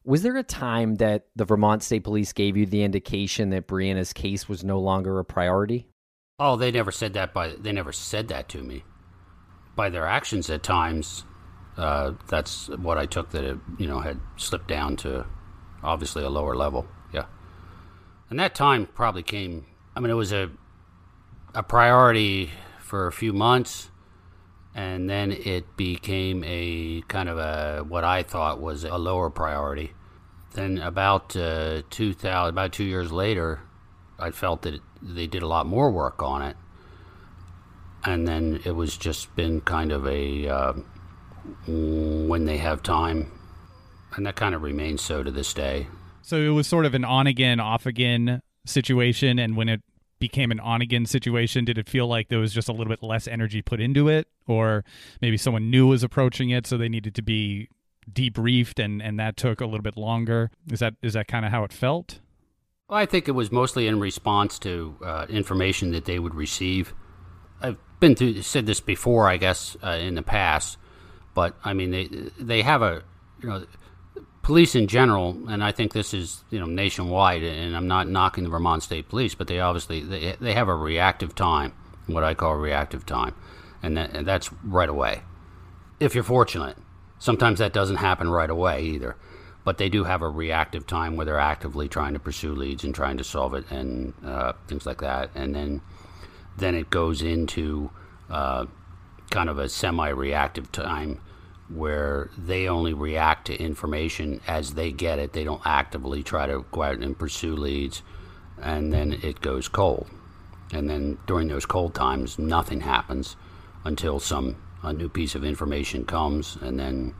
Was 0.05 0.23
there 0.23 0.37
a 0.37 0.43
time 0.43 0.97
that 0.97 1.27
the 1.37 1.45
Vermont 1.45 1.83
State 1.83 2.05
Police 2.05 2.33
gave 2.33 2.57
you 2.57 2.67
the 2.67 2.83
indication 2.83 3.51
that 3.51 3.67
Brianna's 3.67 4.13
case 4.13 4.49
was 4.49 4.63
no 4.63 4.79
longer 4.79 5.19
a 5.19 5.25
priority? 5.25 5.87
Oh, 6.39 6.57
they 6.57 6.71
never 6.71 6.91
said 6.91 7.15
that 7.15 7.33
by 7.33 7.51
they 7.51 7.73
never 7.73 7.93
said 7.93 8.29
that 8.29 8.49
to 8.51 8.63
me. 8.63 8.85
By 9.77 9.91
their 9.91 10.07
actions 10.07 10.51
at 10.51 10.63
times, 10.63 11.25
uh, 11.77 12.13
that's 12.27 12.69
what 12.69 12.99
I 12.99 13.07
took 13.07 13.31
that 13.31 13.45
it 13.45 13.59
you 13.79 13.87
know 13.87 14.01
had 14.01 14.21
slipped 14.37 14.69
down 14.69 14.97
to 14.99 15.25
obviously 15.85 16.25
a 16.25 16.31
lower 16.31 16.57
level. 16.57 16.87
Yeah, 17.15 17.27
and 18.29 18.41
that 18.41 18.55
time 18.57 18.87
probably 18.87 19.23
came. 19.23 19.67
I 19.95 20.01
mean, 20.01 20.11
it 20.11 20.15
was 20.15 20.33
a 20.33 20.51
a 21.55 21.63
priority 21.63 22.51
for 22.81 23.07
a 23.07 23.13
few 23.13 23.33
months, 23.33 23.92
and 24.75 25.09
then 25.09 25.33
it 25.33 25.77
became 25.77 26.43
a 26.45 27.03
kind 27.09 27.29
of 27.29 27.39
a 27.39 27.85
what 27.85 28.05
I 28.05 28.23
thought 28.23 28.61
was 28.61 28.85
a 28.85 28.97
lower 28.97 29.31
priority. 29.31 29.93
Then 30.55 30.79
about 30.79 31.35
uh, 31.37 31.83
two 31.91 32.13
thousand, 32.13 32.55
about 32.55 32.73
two 32.73 32.85
years 32.85 33.11
later, 33.11 33.61
I 34.19 34.31
felt 34.31 34.63
that 34.63 34.75
it, 34.75 34.83
they 35.03 35.27
did 35.27 35.43
a 35.43 35.47
lot 35.47 35.67
more 35.67 35.91
work 35.91 36.23
on 36.23 36.43
it, 36.43 36.57
and 38.05 38.29
then 38.29 38.61
it 38.65 38.73
was 38.73 38.97
just 38.97 39.35
been 39.35 39.61
kind 39.61 39.93
of 39.93 40.07
a 40.07 40.49
uh, 40.49 40.73
when 41.67 42.45
they 42.45 42.59
have 42.59 42.83
time 42.83 43.31
and 44.17 44.27
that 44.27 44.37
kind 44.37 44.55
of 44.55 44.63
remains 44.63 45.03
so 45.03 45.23
to 45.23 45.31
this 45.31 45.53
day. 45.55 45.87
So 46.23 46.37
it 46.37 46.51
was 46.51 46.67
sort 46.67 46.87
of 46.87 46.95
an 46.95 47.05
on 47.05 47.27
again, 47.27 47.61
off 47.61 47.87
again 47.87 48.43
situation, 48.65 49.39
and 49.39 49.57
when 49.57 49.69
it 49.69 49.83
became 50.23 50.53
an 50.53 50.61
on 50.61 50.81
again 50.81 51.05
situation, 51.05 51.65
did 51.65 51.77
it 51.77 51.89
feel 51.89 52.07
like 52.07 52.29
there 52.29 52.39
was 52.39 52.55
just 52.55 52.69
a 52.69 52.73
little 52.73 52.89
bit 52.89 53.03
less 53.03 53.27
energy 53.27 53.61
put 53.61 53.81
into 53.81 54.07
it, 54.07 54.29
or 54.47 54.85
maybe 55.21 55.37
someone 55.37 55.69
new 55.69 55.89
was 55.89 56.05
approaching 56.05 56.51
it, 56.51 56.65
so 56.65 56.79
they 56.79 56.89
needed 56.89 57.13
to 57.17 57.23
be 57.23 57.69
debriefed, 58.09 58.83
and 58.83 59.03
and 59.03 59.19
that 59.19 59.37
took 59.37 59.61
a 59.61 59.65
little 59.65 59.83
bit 59.83 59.97
longer? 59.97 60.53
Is 60.71 60.79
that 60.79 60.95
is 61.03 61.15
that 61.15 61.27
kind 61.27 61.45
of 61.45 61.51
how 61.51 61.65
it 61.65 61.73
felt? 61.73 62.21
Well, 62.89 63.01
I 63.01 63.05
think 63.05 63.27
it 63.27 63.33
was 63.33 63.51
mostly 63.51 63.89
in 63.89 63.99
response 63.99 64.61
to 64.61 64.97
uh, 65.05 65.27
information 65.29 65.91
that 65.91 66.05
they 66.05 66.21
would 66.21 66.37
receive. 66.37 66.95
I've 67.61 67.79
been 67.99 68.15
through 68.15 68.43
said 68.43 68.67
this 68.67 68.79
before, 68.79 69.29
I 69.29 69.39
guess, 69.39 69.77
uh, 69.83 69.99
in 70.01 70.15
the 70.15 70.23
past 70.23 70.79
But 71.35 71.57
I 71.65 71.73
mean, 71.73 71.91
they 71.91 72.09
they 72.39 72.63
have 72.63 72.83
a 72.83 73.03
you 73.43 73.49
know 73.49 73.67
police 74.43 74.75
in 74.75 74.89
general, 74.89 75.39
and 75.49 75.63
I 75.63 75.73
think 75.73 75.93
this 75.93 76.13
is 76.13 76.45
you 76.51 76.59
know 76.59 76.67
nationwide. 76.67 77.43
And 77.43 77.77
I'm 77.77 77.89
not 77.89 78.09
knocking 78.09 78.45
the 78.45 78.51
Vermont 78.51 78.83
State 78.83 79.09
Police, 79.09 79.35
but 79.35 79.47
they 79.47 79.61
obviously 79.61 80.01
they 80.01 80.37
they 80.41 80.55
have 80.55 80.69
a 80.69 80.75
reactive 80.75 81.35
time, 81.35 81.73
what 82.07 82.25
I 82.25 82.35
call 82.35 82.57
reactive 82.57 83.07
time, 83.07 83.35
and, 83.83 83.97
that, 83.97 84.15
and 84.15 84.27
that's 84.27 84.53
right 84.65 84.89
away. 84.89 85.23
If 86.01 86.15
you're 86.15 86.25
fortunate, 86.25 86.77
sometimes 87.19 87.61
that 87.61 87.73
doesn't 87.73 87.97
happen 87.97 88.29
right 88.29 88.51
away 88.51 88.83
either, 88.83 89.17
but 89.65 89.79
they 89.79 89.89
do 89.89 90.05
have 90.05 90.23
a 90.23 90.29
reactive 90.29 90.87
time 90.87 91.17
where 91.17 91.25
they're 91.25 91.39
actively 91.39 91.89
trying 91.89 92.13
to 92.15 92.21
pursue 92.21 92.55
leads 92.55 92.85
and 92.85 92.95
trying 92.95 93.17
to 93.19 93.25
solve 93.25 93.55
it 93.55 93.71
and 93.71 94.13
uh, 94.25 94.53
things 94.67 94.85
like 94.85 95.01
that, 95.01 95.31
and 95.35 95.55
then 95.55 95.81
then 96.59 96.75
it 96.75 96.91
goes 96.91 97.23
into 97.23 97.91
uh, 98.29 98.67
kind 99.31 99.49
of 99.49 99.59
a 99.59 99.69
semi-reactive 99.69 100.71
time 100.71 101.19
where 101.75 102.31
they 102.37 102.69
only 102.69 102.93
react 102.95 103.47
to 103.47 103.57
information 103.57 104.41
as 104.47 104.75
they 104.75 104.93
get 104.93 105.19
it. 105.19 105.33
They 105.33 105.45
don't 105.45 105.63
actively 105.65 106.23
try 106.23 106.47
to 106.47 106.65
go 106.71 106.83
out 106.83 106.99
and 106.99 107.19
pursue 107.19 107.57
leads, 107.57 108.03
and 108.61 108.93
then 108.93 109.13
it 109.23 109.41
goes 109.41 109.69
cold. 109.69 110.09
And 110.73 110.89
then 110.89 111.19
during 111.27 111.49
those 111.49 111.67
cold 111.67 111.95
times, 111.95 112.39
nothing 112.39 112.81
happens 112.81 113.37
until 113.85 114.21
some 114.21 114.57
a 114.83 114.93
new 114.93 115.09
piece 115.09 115.35
of 115.35 115.45
information 115.45 116.05
comes, 116.05 116.57
and 116.61 116.79
then 116.79 117.15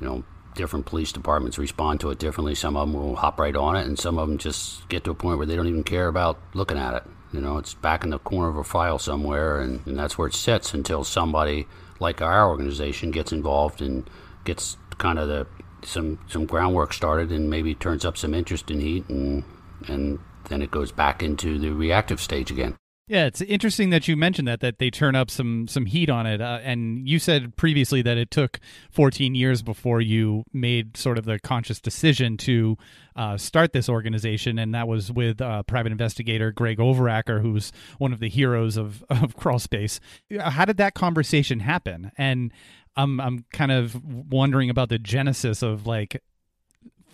you 0.00 0.06
know 0.06 0.24
different 0.54 0.86
police 0.86 1.12
departments 1.12 1.58
respond 1.58 2.00
to 2.00 2.10
it 2.10 2.18
differently. 2.18 2.54
Some 2.54 2.76
of 2.76 2.88
them 2.88 3.00
will 3.00 3.16
hop 3.16 3.38
right 3.38 3.54
on 3.54 3.76
it, 3.76 3.86
and 3.86 3.98
some 3.98 4.18
of 4.18 4.28
them 4.28 4.38
just 4.38 4.88
get 4.88 5.04
to 5.04 5.10
a 5.10 5.14
point 5.14 5.38
where 5.38 5.46
they 5.46 5.56
don't 5.56 5.68
even 5.68 5.84
care 5.84 6.08
about 6.08 6.38
looking 6.52 6.78
at 6.78 6.94
it. 6.94 7.02
You 7.32 7.40
know, 7.40 7.58
it's 7.58 7.74
back 7.74 8.04
in 8.04 8.10
the 8.10 8.18
corner 8.18 8.48
of 8.48 8.56
a 8.56 8.64
file 8.64 8.98
somewhere, 8.98 9.60
and, 9.60 9.84
and 9.86 9.98
that's 9.98 10.16
where 10.16 10.28
it 10.28 10.34
sits 10.34 10.74
until 10.74 11.04
somebody 11.04 11.66
like 12.04 12.22
our 12.22 12.48
organization 12.48 13.10
gets 13.10 13.32
involved 13.32 13.82
and 13.82 14.08
gets 14.44 14.76
kind 14.98 15.18
of 15.18 15.26
the 15.26 15.46
some 15.82 16.18
some 16.28 16.46
groundwork 16.46 16.92
started, 16.92 17.32
and 17.32 17.50
maybe 17.50 17.74
turns 17.74 18.04
up 18.04 18.16
some 18.16 18.34
interest 18.34 18.70
in 18.70 18.80
heat, 18.80 19.08
and 19.08 19.42
and 19.88 20.18
then 20.48 20.62
it 20.62 20.70
goes 20.70 20.92
back 20.92 21.22
into 21.22 21.58
the 21.58 21.70
reactive 21.70 22.20
stage 22.20 22.50
again. 22.50 22.76
Yeah, 23.06 23.26
it's 23.26 23.42
interesting 23.42 23.90
that 23.90 24.08
you 24.08 24.16
mentioned 24.16 24.48
that 24.48 24.60
that 24.60 24.78
they 24.78 24.90
turn 24.90 25.14
up 25.14 25.30
some 25.30 25.68
some 25.68 25.84
heat 25.84 26.08
on 26.08 26.26
it. 26.26 26.40
Uh, 26.40 26.60
and 26.62 27.06
you 27.06 27.18
said 27.18 27.54
previously 27.54 28.00
that 28.00 28.16
it 28.16 28.30
took 28.30 28.60
14 28.92 29.34
years 29.34 29.62
before 29.62 30.00
you 30.00 30.44
made 30.54 30.96
sort 30.96 31.18
of 31.18 31.26
the 31.26 31.38
conscious 31.38 31.82
decision 31.82 32.38
to 32.38 32.78
uh, 33.14 33.36
start 33.36 33.74
this 33.74 33.90
organization, 33.90 34.58
and 34.58 34.74
that 34.74 34.88
was 34.88 35.12
with 35.12 35.42
uh, 35.42 35.62
private 35.64 35.92
investigator 35.92 36.50
Greg 36.50 36.78
Overacker, 36.78 37.42
who's 37.42 37.72
one 37.98 38.14
of 38.14 38.20
the 38.20 38.30
heroes 38.30 38.78
of 38.78 39.04
of 39.10 39.36
Crawlspace. 39.36 40.00
How 40.40 40.64
did 40.64 40.78
that 40.78 40.94
conversation 40.94 41.60
happen? 41.60 42.10
And 42.16 42.52
I'm 42.96 43.20
I'm 43.20 43.44
kind 43.52 43.70
of 43.70 44.02
wondering 44.02 44.70
about 44.70 44.88
the 44.88 44.98
genesis 44.98 45.62
of 45.62 45.86
like 45.86 46.22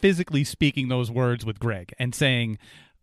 physically 0.01 0.45
speaking 0.45 0.89
those 0.89 1.11
words 1.11 1.45
with 1.45 1.59
Greg 1.59 1.93
and 1.99 2.15
saying, 2.15 2.59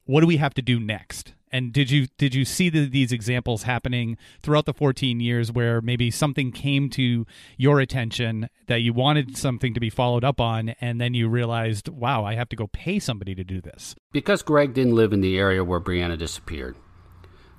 "What 0.08 0.22
do 0.22 0.28
we 0.28 0.38
have 0.38 0.56
to 0.56 0.62
do 0.62 0.80
next?" 0.80 1.34
And 1.52 1.72
did 1.72 1.90
you 1.90 2.08
did 2.18 2.36
you 2.36 2.44
see 2.44 2.70
the, 2.70 2.88
these 2.88 3.12
examples 3.12 3.64
happening 3.64 4.18
throughout 4.42 4.66
the 4.66 4.74
14 4.74 5.20
years 5.20 5.52
where 5.52 5.82
maybe 5.82 6.12
something 6.12 6.52
came 6.52 6.90
to 6.92 7.26
your 7.58 7.80
attention 7.80 8.50
that 8.68 8.82
you 8.82 8.94
wanted 8.94 9.38
something 9.38 9.74
to 9.74 9.80
be 9.80 9.90
followed 9.90 10.24
up 10.24 10.42
on, 10.42 10.70
and 10.82 11.00
then 11.00 11.14
you 11.14 11.30
realized, 11.30 11.88
wow, 11.88 12.26
I 12.26 12.36
have 12.36 12.50
to 12.50 12.56
go 12.56 12.68
pay 12.68 13.00
somebody 13.00 13.34
to 13.36 13.44
do 13.44 13.62
this? 13.62 13.96
Because 14.12 14.42
Greg 14.42 14.74
didn't 14.74 14.96
live 14.96 15.14
in 15.14 15.22
the 15.22 15.38
area 15.38 15.64
where 15.64 15.80
Brianna 15.80 16.18
disappeared, 16.18 16.76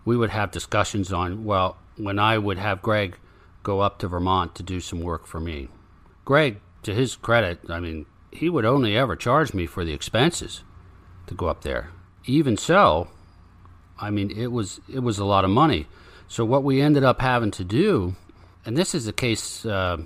we 0.05 0.17
would 0.17 0.31
have 0.31 0.51
discussions 0.51 1.13
on 1.13 1.45
well, 1.45 1.79
when 1.97 2.19
I 2.19 2.39
would 2.39 2.59
have 2.59 2.83
Greg 2.83 3.19
go 3.63 3.81
up 3.81 3.99
to 3.99 4.09
Vermont 4.09 4.55
to 4.57 4.63
do 4.63 4.81
some 4.81 5.01
work 5.01 5.27
for 5.27 5.41
me. 5.41 5.69
Greg, 6.25 6.61
to 6.83 6.95
his 6.95 7.17
credit, 7.17 7.61
I 7.69 7.81
mean, 7.81 8.07
he 8.31 8.51
would 8.51 8.65
only 8.65 8.97
ever 8.97 9.17
charge 9.17 9.55
me 9.55 9.67
for 9.67 9.85
the 9.85 9.95
expenses 9.95 10.63
to 11.27 11.35
go 11.35 11.47
up 11.47 11.63
there. 11.63 11.91
Even 12.29 12.59
so, 12.59 13.09
I 13.99 14.11
mean, 14.11 14.31
it 14.31 14.53
was 14.53 14.81
it 14.93 15.01
was 15.01 15.19
a 15.19 15.25
lot 15.25 15.45
of 15.45 15.51
money. 15.51 15.87
So 16.29 16.45
what 16.45 16.63
we 16.63 16.83
ended 16.83 17.03
up 17.03 17.23
having 17.23 17.51
to 17.53 17.65
do, 17.65 18.17
and 18.67 18.77
this 18.77 18.95
is 18.95 19.09
a 19.09 19.15
case 19.15 19.65
uh, 19.65 19.97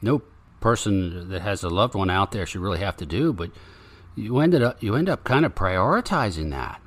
no 0.00 0.22
person 0.60 1.28
that 1.28 1.42
has 1.42 1.62
a 1.62 1.68
loved 1.68 1.94
one 1.94 2.08
out 2.08 2.32
there 2.32 2.46
should 2.46 2.62
really 2.62 2.78
have 2.78 2.96
to 2.96 3.06
do, 3.06 3.34
but 3.34 3.50
you 4.16 4.38
ended 4.38 4.62
up 4.62 4.82
you 4.82 4.96
end 4.96 5.10
up 5.10 5.22
kind 5.22 5.44
of 5.44 5.54
prioritizing 5.54 6.50
that. 6.50 6.80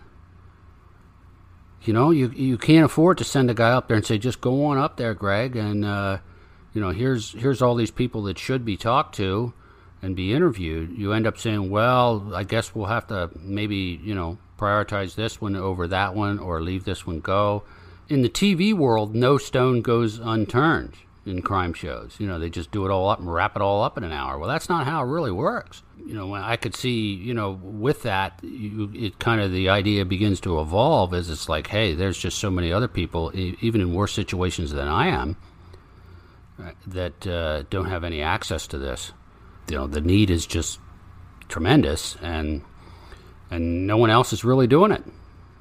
You 1.84 1.94
know, 1.94 2.10
you 2.10 2.30
you 2.36 2.58
can't 2.58 2.86
afford 2.86 3.20
to 3.20 3.24
send 3.24 3.52
a 3.52 3.54
guy 3.54 3.70
up 3.70 3.88
there 3.88 3.98
and 3.98 4.06
say 4.06 4.18
just 4.18 4.42
go 4.42 4.66
on 4.66 4.80
up 4.80 4.98
there, 4.98 5.14
Greg, 5.14 5.56
and 5.56 5.86
uh, 5.86 6.18
you 6.74 6.82
know 6.82 6.90
here's 6.90 7.34
here's 7.34 7.62
all 7.62 7.76
these 7.76 7.92
people 7.92 8.24
that 8.24 8.40
should 8.40 8.66
be 8.66 8.76
talked 8.76 9.14
to 9.18 9.54
and 10.02 10.16
be 10.16 10.34
interviewed. 10.34 10.98
You 10.98 11.14
end 11.14 11.28
up 11.28 11.38
saying, 11.38 11.70
well, 11.70 12.34
I 12.34 12.44
guess 12.44 12.74
we'll 12.74 12.88
have 12.88 13.08
to 13.08 13.30
maybe 13.40 14.00
you 14.04 14.16
know 14.16 14.38
prioritize 14.58 15.16
this 15.16 15.42
one 15.42 15.56
over 15.56 15.88
that 15.88 16.16
one 16.16 16.40
or 16.40 16.62
leave 16.62 16.86
this 16.86 17.06
one 17.06 17.20
go. 17.20 17.64
In 18.10 18.22
the 18.22 18.30
TV 18.30 18.74
world, 18.74 19.16
no 19.16 19.38
stone 19.38 19.82
goes 19.82 20.20
unturned 20.20 20.96
in 21.26 21.42
crime 21.42 21.74
shows. 21.74 22.16
You 22.20 22.28
know, 22.28 22.40
they 22.40 22.50
just 22.50 22.72
do 22.72 22.86
it 22.86 22.92
all 22.92 23.10
up 23.10 23.20
and 23.20 23.32
wrap 23.32 23.56
it 23.56 23.62
all 23.62 23.84
up 23.84 23.98
in 23.98 24.04
an 24.04 24.12
hour. 24.12 24.38
Well, 24.38 24.50
that's 24.50 24.70
not 24.70 24.86
how 24.86 25.02
it 25.04 25.08
really 25.08 25.32
works. 25.32 25.84
You 26.04 26.16
know, 26.16 26.34
I 26.34 26.58
could 26.58 26.76
see, 26.76 27.14
you 27.14 27.34
know, 27.34 27.52
with 27.62 28.04
that, 28.04 28.40
you, 28.42 28.92
it 28.94 29.20
kind 29.20 29.40
of 29.40 29.52
the 29.52 29.70
idea 29.70 30.04
begins 30.04 30.40
to 30.42 30.60
evolve 30.60 31.14
as 31.14 31.30
it's 31.30 31.48
like, 31.48 31.68
hey, 31.68 31.94
there's 31.94 32.18
just 32.18 32.40
so 32.40 32.50
many 32.50 32.74
other 32.74 32.88
people, 32.88 33.32
even 33.36 33.82
in 33.82 33.94
worse 33.94 34.14
situations 34.14 34.72
than 34.72 34.88
I 34.88 35.08
am, 35.08 35.38
that 36.88 37.28
uh, 37.28 37.64
don't 37.70 37.86
have 37.86 38.04
any 38.04 38.22
access 38.22 38.66
to 38.68 38.78
this. 38.80 39.14
You 39.70 39.78
know, 39.78 39.88
the 39.88 40.02
need 40.02 40.30
is 40.30 40.46
just 40.46 40.80
tremendous, 41.48 42.16
and 42.22 42.62
and 43.50 43.88
no 43.88 43.98
one 43.98 44.10
else 44.10 44.34
is 44.34 44.44
really 44.44 44.68
doing 44.68 44.92
it. 44.92 45.04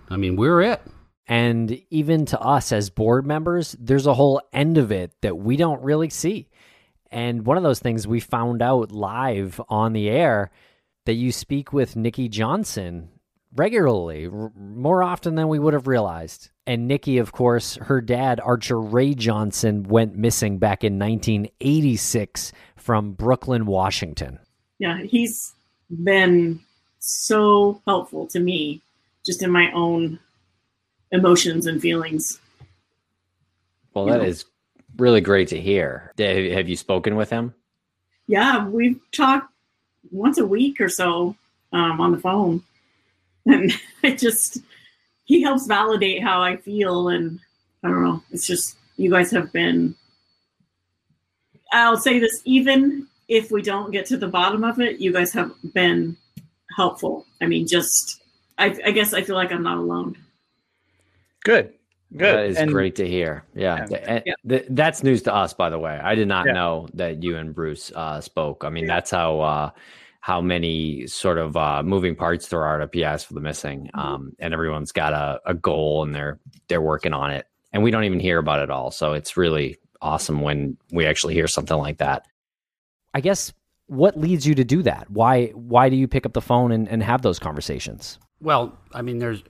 I 0.09 0.16
mean, 0.16 0.37
we're 0.37 0.62
it. 0.62 0.83
And 1.26 1.80
even 1.90 2.26
to 2.26 2.40
us 2.40 2.73
as 2.73 2.90
board 2.90 3.25
members, 3.25 3.76
there's 3.78 4.07
a 4.07 4.14
whole 4.14 4.42
end 4.52 4.78
of 4.78 4.90
it 4.90 5.12
that 5.21 5.38
we 5.38 5.57
don't 5.57 5.83
really 5.83 6.11
see. 6.11 6.49
And 7.12 7.47
one 7.47 7.57
of 7.57 7.62
those 7.62 7.78
things 7.78 8.07
we 8.07 8.21
found 8.21 8.62
out 8.62 8.90
live 8.90 9.61
on 9.69 9.92
the 9.92 10.09
air 10.09 10.50
that 11.07 11.14
you 11.14 11.30
speak 11.30 11.73
with 11.73 11.97
Nikki 11.97 12.28
Johnson 12.28 13.11
regularly, 13.54 14.26
r- 14.26 14.52
more 14.57 15.02
often 15.02 15.35
than 15.35 15.49
we 15.49 15.59
would 15.59 15.75
have 15.75 15.87
realized. 15.87 16.50
And 16.66 16.87
Nikki, 16.87 17.19
of 17.19 17.33
course, 17.33 17.76
her 17.76 18.00
dad, 18.00 18.40
Archer 18.40 18.80
Ray 18.80 19.14
Johnson, 19.14 19.83
went 19.85 20.16
missing 20.16 20.59
back 20.59 20.85
in 20.85 20.99
1986 20.99 22.52
from 22.76 23.12
Brooklyn, 23.12 23.66
Washington. 23.66 24.38
Yeah, 24.78 25.02
he's 25.02 25.52
been 25.90 26.61
so 27.00 27.83
helpful 27.87 28.26
to 28.28 28.40
me 28.40 28.80
just 29.26 29.42
in 29.42 29.50
my 29.50 29.71
own 29.73 30.19
emotions 31.12 31.66
and 31.66 31.80
feelings. 31.80 32.40
Well, 33.95 34.07
that 34.07 34.23
is 34.23 34.45
really 34.97 35.21
great 35.21 35.49
to 35.49 35.61
hear. 35.61 36.12
Have 36.19 36.69
you 36.69 36.76
spoken 36.76 37.16
with 37.16 37.30
him? 37.30 37.54
Yeah, 38.26 38.69
we've 38.69 39.00
talked 39.12 39.52
once 40.12 40.38
a 40.38 40.47
week 40.47 40.80
or 40.80 40.88
so 40.88 41.35
um, 41.73 42.00
on 42.00 42.12
the 42.12 42.19
phone. 42.19 42.62
And 43.52 43.73
it 44.02 44.19
just, 44.19 44.59
he 45.25 45.42
helps 45.42 45.66
validate 45.66 46.23
how 46.23 46.42
I 46.42 46.57
feel. 46.57 47.09
And 47.09 47.40
I 47.83 47.88
don't 47.88 48.02
know, 48.02 48.23
it's 48.30 48.47
just, 48.47 48.76
you 48.97 49.11
guys 49.11 49.30
have 49.30 49.52
been, 49.52 49.95
I'll 51.73 51.97
say 51.97 52.19
this, 52.19 52.42
even 52.45 53.07
if 53.28 53.50
we 53.50 53.62
don't 53.62 53.92
get 53.92 54.07
to 54.07 54.16
the 54.16 54.28
bottom 54.28 54.64
of 54.64 54.80
it, 54.80 55.00
you 55.00 55.12
guys 55.12 55.33
have 55.33 55.52
been 55.73 56.16
helpful. 56.76 57.26
I 57.40 57.47
mean, 57.47 57.66
just 57.66 58.21
I, 58.59 58.76
I 58.85 58.90
guess 58.90 59.14
I 59.14 59.23
feel 59.23 59.37
like 59.37 59.52
I'm 59.52 59.62
not 59.62 59.78
alone. 59.78 60.16
Good. 61.45 61.73
Good. 62.12 62.37
That 62.37 62.47
is 62.47 62.57
and, 62.57 62.71
great 62.71 62.97
to 62.97 63.09
hear. 63.09 63.45
Yeah. 63.54 63.87
yeah. 63.88 64.21
yeah. 64.26 64.35
Th- 64.49 64.66
that's 64.71 65.02
news 65.02 65.23
to 65.23 65.35
us, 65.35 65.54
by 65.54 65.71
the 65.71 65.78
way. 65.78 65.99
I 66.02 66.14
did 66.14 66.28
not 66.28 66.47
yeah. 66.47 66.52
know 66.52 66.88
that 66.95 67.23
you 67.23 67.37
and 67.37 67.54
Bruce 67.54 67.92
uh, 67.95 68.21
spoke. 68.21 68.64
I 68.64 68.69
mean, 68.69 68.87
that's 68.87 69.12
how 69.12 69.40
uh, 69.40 69.71
how 70.20 70.40
many 70.40 71.06
sort 71.06 71.38
of 71.38 71.56
uh, 71.56 71.82
moving 71.82 72.14
parts 72.14 72.48
there 72.48 72.64
are 72.64 72.78
to 72.78 72.86
PS 72.86 73.24
for 73.24 73.34
the 73.34 73.40
missing, 73.40 73.90
mm-hmm. 73.94 73.98
um, 73.98 74.32
and 74.38 74.52
everyone's 74.54 74.92
got 74.92 75.12
a, 75.12 75.40
a 75.46 75.54
goal 75.54 76.02
and 76.02 76.14
they're 76.14 76.38
they're 76.68 76.82
working 76.82 77.12
on 77.12 77.30
it, 77.30 77.46
and 77.72 77.82
we 77.82 77.90
don't 77.90 78.04
even 78.04 78.20
hear 78.20 78.38
about 78.38 78.60
it 78.60 78.70
all. 78.70 78.90
So 78.90 79.14
it's 79.14 79.36
really 79.36 79.78
awesome 80.02 80.40
when 80.40 80.76
we 80.92 81.06
actually 81.06 81.34
hear 81.34 81.48
something 81.48 81.76
like 81.76 81.98
that. 81.98 82.26
I 83.12 83.20
guess 83.20 83.52
what 83.86 84.16
leads 84.18 84.46
you 84.46 84.54
to 84.54 84.64
do 84.64 84.82
that? 84.82 85.10
Why 85.10 85.46
why 85.48 85.88
do 85.88 85.96
you 85.96 86.06
pick 86.06 86.24
up 86.24 86.32
the 86.32 86.40
phone 86.40 86.70
and, 86.70 86.88
and 86.88 87.02
have 87.02 87.22
those 87.22 87.38
conversations? 87.38 88.18
Well, 88.40 88.78
I 88.92 89.02
mean, 89.02 89.18
there's 89.18 89.42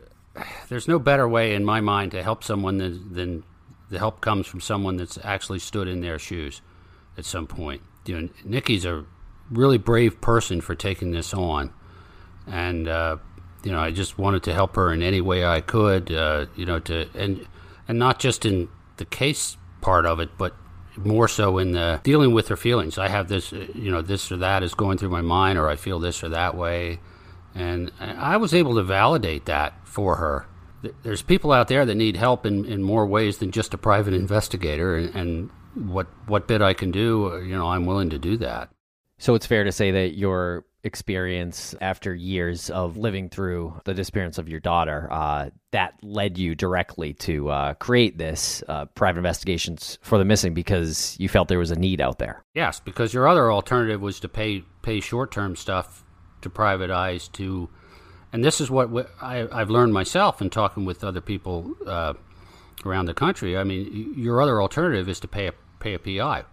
there's 0.69 0.89
no 0.89 0.99
better 0.99 1.29
way 1.29 1.55
in 1.55 1.65
my 1.65 1.81
mind 1.81 2.13
to 2.13 2.23
help 2.23 2.43
someone 2.45 2.79
than, 2.79 3.13
than 3.13 3.45
the 3.91 3.99
help 3.99 4.21
comes 4.21 4.47
from 4.47 4.61
someone 4.61 4.97
that's 4.97 5.19
actually 5.25 5.59
stood 5.59 5.89
in 5.89 6.01
their 6.01 6.19
shoes 6.19 6.63
at 7.19 7.25
some 7.25 7.47
point. 7.47 7.83
You 8.07 8.21
know, 8.21 8.29
Nikki's 8.45 8.85
a 8.85 9.05
really 9.51 9.79
brave 9.79 10.21
person 10.21 10.61
for 10.61 10.75
taking 10.75 11.11
this 11.11 11.35
on, 11.35 11.73
and 12.47 12.89
uh, 12.89 13.17
you 13.63 13.73
know, 13.73 13.81
I 13.81 13.91
just 13.91 14.19
wanted 14.19 14.43
to 14.45 14.55
help 14.55 14.77
her 14.77 14.93
in 14.93 15.03
any 15.03 15.21
way 15.21 15.45
I 15.45 15.61
could. 15.61 16.13
Uh, 16.13 16.47
you 16.57 16.67
know, 16.67 16.79
to 16.81 17.09
and 17.15 17.47
and 17.89 17.99
not 17.99 18.19
just 18.19 18.45
in 18.45 18.69
the 18.97 19.05
case 19.05 19.57
part 19.81 20.07
of 20.07 20.21
it, 20.21 20.31
but 20.39 20.55
more 20.97 21.29
so 21.29 21.59
in 21.59 21.73
the 21.73 22.01
dealing 22.03 22.33
with 22.33 22.49
her 22.49 22.57
feelings. 22.57 22.99
I 22.99 23.09
have 23.09 23.29
this, 23.29 23.53
uh, 23.53 23.67
you 23.75 23.91
know, 23.91 24.03
this 24.03 24.31
or 24.31 24.37
that 24.39 24.63
is 24.63 24.75
going 24.75 24.99
through 24.99 25.11
my 25.11 25.21
mind, 25.21 25.59
or 25.59 25.69
I 25.69 25.77
feel 25.77 25.99
this 25.99 26.23
or 26.23 26.29
that 26.31 26.57
way, 26.57 27.01
and 27.55 27.91
I 28.01 28.37
was 28.37 28.55
able 28.55 28.75
to 28.77 28.83
validate 28.83 29.47
that 29.47 29.75
for 29.87 30.17
her. 30.17 30.47
There's 31.03 31.23
people 31.23 31.53
out 31.53 31.69
there 31.69 31.85
that 31.85 31.95
need 31.95 32.17
help 32.17 32.47
in, 32.47 32.65
in 32.65 32.83
more 32.83 33.07
ways 33.07 33.39
than 33.39 33.51
just 33.51 33.75
a 33.75 33.79
private 33.79 34.15
investigator, 34.23 34.97
and, 34.97 35.15
and 35.15 35.51
what 35.75 36.07
what 36.27 36.49
bit 36.49 36.63
I 36.63 36.75
can 36.75 36.91
do, 36.91 37.33
uh, 37.33 37.39
you 37.39 37.57
know, 37.57 37.69
I'm 37.69 37.87
willing 37.87 38.11
to 38.11 38.19
do 38.19 38.37
that. 38.39 38.71
So 39.21 39.35
it's 39.35 39.45
fair 39.45 39.65
to 39.65 39.71
say 39.73 39.91
that 39.91 40.17
your 40.17 40.65
experience 40.83 41.75
after 41.83 42.15
years 42.15 42.71
of 42.71 42.97
living 42.97 43.29
through 43.29 43.79
the 43.85 43.93
disappearance 43.93 44.39
of 44.39 44.49
your 44.49 44.61
daughter 44.61 45.09
uh, 45.13 45.51
that 45.73 45.93
led 46.03 46.39
you 46.39 46.55
directly 46.55 47.13
to 47.13 47.51
uh, 47.51 47.75
create 47.75 48.17
this 48.17 48.65
uh, 48.67 48.87
private 48.87 49.19
investigations 49.19 49.99
for 50.01 50.17
the 50.17 50.25
missing 50.25 50.55
because 50.55 51.17
you 51.21 51.29
felt 51.29 51.49
there 51.49 51.59
was 51.59 51.71
a 51.71 51.77
need 51.77 52.01
out 52.01 52.19
there. 52.19 52.43
Yes, 52.55 52.81
because 52.81 53.13
your 53.13 53.29
other 53.29 53.53
alternative 53.53 54.01
was 54.01 54.21
to 54.21 54.29
pay 54.29 54.65
pay 54.81 55.01
short 55.01 55.31
term 55.31 55.55
stuff 55.55 56.03
to 56.41 56.49
private 56.49 56.91
eyes 56.91 57.29
to, 57.29 57.69
and 58.33 58.43
this 58.43 58.59
is 58.59 58.71
what 58.71 58.89
I, 59.21 59.47
have 59.53 59.69
learned 59.69 59.93
myself 59.93 60.41
in 60.41 60.49
talking 60.49 60.87
with 60.87 61.05
other 61.05 61.21
people 61.21 61.75
uh, 61.87 62.15
around 62.87 63.05
the 63.05 63.15
country. 63.15 63.59
I 63.59 63.65
mean, 63.65 64.15
your 64.17 64.41
other 64.41 64.63
alternative 64.63 65.11
is 65.11 65.21
to 65.21 65.29
pay 65.29 65.49
a 65.49 65.53
pay 65.79 65.93
a 65.93 65.99
PI, 65.99 66.45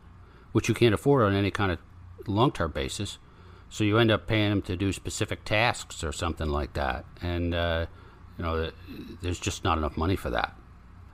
which 0.52 0.68
you 0.68 0.76
can't 0.76 0.94
afford 0.94 1.24
on 1.24 1.34
any 1.34 1.50
kind 1.50 1.72
of 1.72 1.80
long 2.26 2.52
term 2.52 2.72
basis. 2.72 3.18
So 3.70 3.84
you 3.84 3.98
end 3.98 4.12
up 4.12 4.28
paying 4.28 4.50
them 4.50 4.62
to 4.64 4.78
do 4.78 4.94
specific 4.94 5.44
tasks 5.44 6.04
or 6.04 6.12
something 6.12 6.50
like 6.50 6.74
that, 6.74 7.06
and 7.22 7.54
uh, 7.54 7.86
you 8.38 8.44
know 8.44 8.72
there's 9.22 9.40
just 9.40 9.64
not 9.64 9.78
enough 9.78 9.98
money 9.98 10.16
for 10.16 10.30
that, 10.30 10.56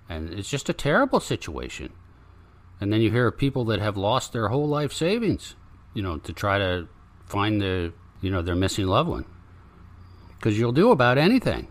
and 0.07 0.29
it's 0.29 0.49
just 0.49 0.69
a 0.69 0.73
terrible 0.73 1.19
situation. 1.19 1.91
And 2.79 2.91
then 2.91 3.01
you 3.01 3.11
hear 3.11 3.27
of 3.27 3.37
people 3.37 3.65
that 3.65 3.79
have 3.79 3.97
lost 3.97 4.33
their 4.33 4.49
whole 4.49 4.67
life 4.67 4.93
savings, 4.93 5.55
you 5.93 6.03
know, 6.03 6.17
to 6.17 6.33
try 6.33 6.57
to 6.59 6.87
find 7.25 7.59
the 7.59 7.93
you 8.21 8.29
know 8.29 8.41
their 8.43 8.55
missing 8.55 8.85
loved 8.85 9.09
one, 9.09 9.25
because 10.37 10.59
you'll 10.59 10.71
do 10.71 10.91
about 10.91 11.17
anything. 11.17 11.67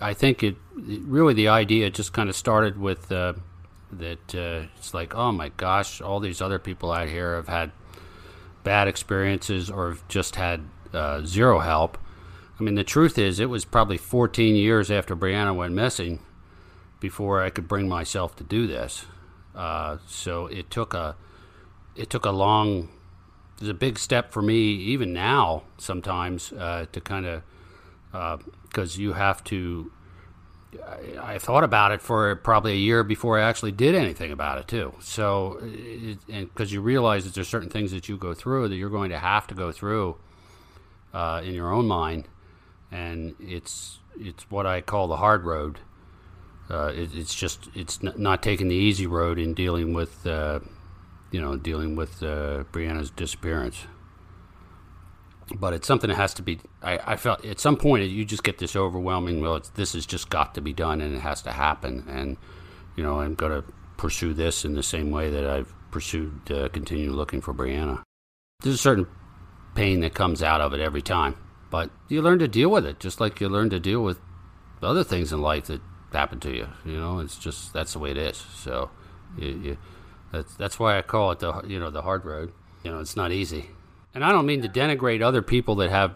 I 0.00 0.14
think 0.14 0.42
it, 0.42 0.56
really 0.76 1.34
the 1.34 1.48
idea 1.48 1.90
just 1.90 2.12
kind 2.12 2.28
of 2.30 2.36
started 2.36 2.78
with 2.78 3.10
uh, 3.10 3.34
that 3.92 4.34
uh, 4.34 4.66
it's 4.76 4.94
like, 4.94 5.14
oh 5.14 5.32
my 5.32 5.50
gosh, 5.50 6.00
all 6.00 6.20
these 6.20 6.40
other 6.40 6.58
people 6.58 6.92
out 6.92 7.08
here 7.08 7.34
have 7.34 7.48
had 7.48 7.72
bad 8.62 8.88
experiences 8.88 9.70
or 9.70 9.90
have 9.90 10.08
just 10.08 10.36
had 10.36 10.62
uh, 10.92 11.24
zero 11.24 11.60
help. 11.60 11.98
I 12.58 12.62
mean, 12.62 12.74
the 12.74 12.84
truth 12.84 13.18
is, 13.18 13.40
it 13.40 13.48
was 13.48 13.64
probably 13.64 13.96
14 13.96 14.54
years 14.54 14.90
after 14.90 15.16
Brianna 15.16 15.56
went 15.56 15.72
missing 15.72 16.20
before 17.00 17.42
I 17.42 17.50
could 17.50 17.66
bring 17.66 17.88
myself 17.88 18.36
to 18.36 18.44
do 18.44 18.66
this. 18.66 19.06
Uh, 19.54 19.98
so 20.06 20.46
it 20.46 20.70
took 20.70 20.94
a 20.94 21.16
it 21.96 22.08
took 22.08 22.24
a 22.24 22.30
long 22.30 22.88
it's 23.58 23.68
a 23.68 23.74
big 23.74 23.98
step 23.98 24.30
for 24.30 24.40
me 24.40 24.70
even 24.70 25.12
now 25.12 25.64
sometimes 25.76 26.52
uh, 26.52 26.86
to 26.92 27.00
kind 27.00 27.26
of 27.26 27.42
because 28.62 28.96
uh, 28.96 29.02
you 29.02 29.14
have 29.14 29.42
to 29.44 29.90
I, 31.20 31.38
thought 31.38 31.64
about 31.64 31.92
it 31.92 32.00
for 32.00 32.36
probably 32.36 32.72
a 32.72 32.76
year 32.76 33.02
before 33.02 33.38
I 33.38 33.42
actually 33.42 33.72
did 33.72 33.94
anything 33.94 34.30
about 34.30 34.58
it 34.58 34.68
too. 34.68 34.94
So, 35.00 35.60
because 36.26 36.72
you 36.72 36.80
realize 36.80 37.24
that 37.24 37.34
there's 37.34 37.48
certain 37.48 37.70
things 37.70 37.90
that 37.92 38.08
you 38.08 38.16
go 38.16 38.34
through 38.34 38.68
that 38.68 38.76
you're 38.76 38.90
going 38.90 39.10
to 39.10 39.18
have 39.18 39.46
to 39.48 39.54
go 39.54 39.72
through 39.72 40.16
uh, 41.12 41.42
in 41.44 41.54
your 41.54 41.72
own 41.72 41.86
mind, 41.86 42.28
and 42.90 43.34
it's 43.40 43.98
it's 44.18 44.48
what 44.50 44.66
I 44.66 44.80
call 44.80 45.08
the 45.08 45.16
hard 45.16 45.44
road. 45.44 45.80
Uh, 46.70 46.92
it, 46.94 47.10
it's 47.14 47.34
just 47.34 47.68
it's 47.74 47.98
n- 48.02 48.14
not 48.16 48.42
taking 48.42 48.68
the 48.68 48.76
easy 48.76 49.06
road 49.06 49.38
in 49.38 49.54
dealing 49.54 49.92
with 49.92 50.24
uh, 50.26 50.60
you 51.32 51.40
know 51.40 51.56
dealing 51.56 51.96
with 51.96 52.22
uh, 52.22 52.64
Brianna's 52.72 53.10
disappearance 53.10 53.86
but 55.58 55.72
it's 55.72 55.86
something 55.86 56.08
that 56.08 56.16
has 56.16 56.34
to 56.34 56.42
be. 56.42 56.60
I, 56.82 57.12
I, 57.12 57.16
felt 57.16 57.44
at 57.44 57.60
some 57.60 57.76
point 57.76 58.08
you 58.10 58.24
just 58.24 58.42
get 58.42 58.58
this 58.58 58.74
overwhelming. 58.74 59.40
Well, 59.40 59.60
this 59.74 59.92
has 59.92 60.06
just 60.06 60.30
got 60.30 60.54
to 60.54 60.60
be 60.60 60.72
done, 60.72 61.00
and 61.00 61.14
it 61.14 61.20
has 61.20 61.42
to 61.42 61.52
happen. 61.52 62.06
And 62.08 62.36
you 62.96 63.04
know, 63.04 63.20
I'm 63.20 63.34
going 63.34 63.52
to 63.52 63.72
pursue 63.96 64.32
this 64.34 64.64
in 64.64 64.74
the 64.74 64.82
same 64.82 65.10
way 65.10 65.30
that 65.30 65.46
I've 65.46 65.72
pursued 65.90 66.50
uh, 66.50 66.68
continue 66.68 67.10
looking 67.10 67.40
for 67.40 67.52
Brianna. 67.52 68.02
There's 68.62 68.76
a 68.76 68.78
certain 68.78 69.06
pain 69.74 70.00
that 70.00 70.14
comes 70.14 70.42
out 70.42 70.60
of 70.60 70.72
it 70.72 70.80
every 70.80 71.02
time, 71.02 71.36
but 71.70 71.90
you 72.08 72.22
learn 72.22 72.38
to 72.38 72.48
deal 72.48 72.70
with 72.70 72.86
it, 72.86 72.98
just 72.98 73.20
like 73.20 73.40
you 73.40 73.48
learn 73.48 73.70
to 73.70 73.80
deal 73.80 74.02
with 74.02 74.18
other 74.82 75.04
things 75.04 75.32
in 75.32 75.42
life 75.42 75.66
that 75.66 75.80
happen 76.12 76.40
to 76.40 76.50
you. 76.50 76.68
You 76.84 76.98
know, 76.98 77.18
it's 77.18 77.36
just 77.36 77.72
that's 77.72 77.92
the 77.92 77.98
way 77.98 78.10
it 78.10 78.18
is. 78.18 78.36
So, 78.54 78.90
you, 79.36 79.48
you, 79.48 79.78
that's 80.32 80.54
that's 80.54 80.78
why 80.78 80.98
I 80.98 81.02
call 81.02 81.30
it 81.32 81.40
the 81.40 81.62
you 81.66 81.78
know 81.78 81.90
the 81.90 82.02
hard 82.02 82.24
road. 82.24 82.52
You 82.82 82.90
know, 82.90 83.00
it's 83.00 83.16
not 83.16 83.32
easy 83.32 83.70
and 84.14 84.24
I 84.24 84.32
don't 84.32 84.46
mean 84.46 84.62
to 84.62 84.68
denigrate 84.68 85.22
other 85.22 85.42
people 85.42 85.76
that 85.76 85.90
have, 85.90 86.14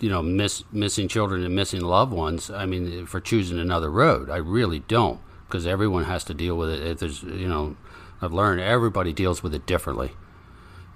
you 0.00 0.08
know, 0.08 0.22
miss, 0.22 0.64
missing 0.72 1.08
children 1.08 1.44
and 1.44 1.54
missing 1.54 1.82
loved 1.82 2.12
ones. 2.12 2.50
I 2.50 2.66
mean, 2.66 3.06
for 3.06 3.20
choosing 3.20 3.58
another 3.58 3.90
road, 3.90 4.30
I 4.30 4.36
really 4.36 4.80
don't, 4.80 5.20
because 5.46 5.66
everyone 5.66 6.04
has 6.04 6.24
to 6.24 6.34
deal 6.34 6.56
with 6.56 6.70
it. 6.70 6.82
If 6.86 6.98
there's, 6.98 7.22
you 7.22 7.48
know, 7.48 7.76
I've 8.22 8.32
learned 8.32 8.60
everybody 8.60 9.12
deals 9.12 9.42
with 9.42 9.54
it 9.54 9.66
differently, 9.66 10.12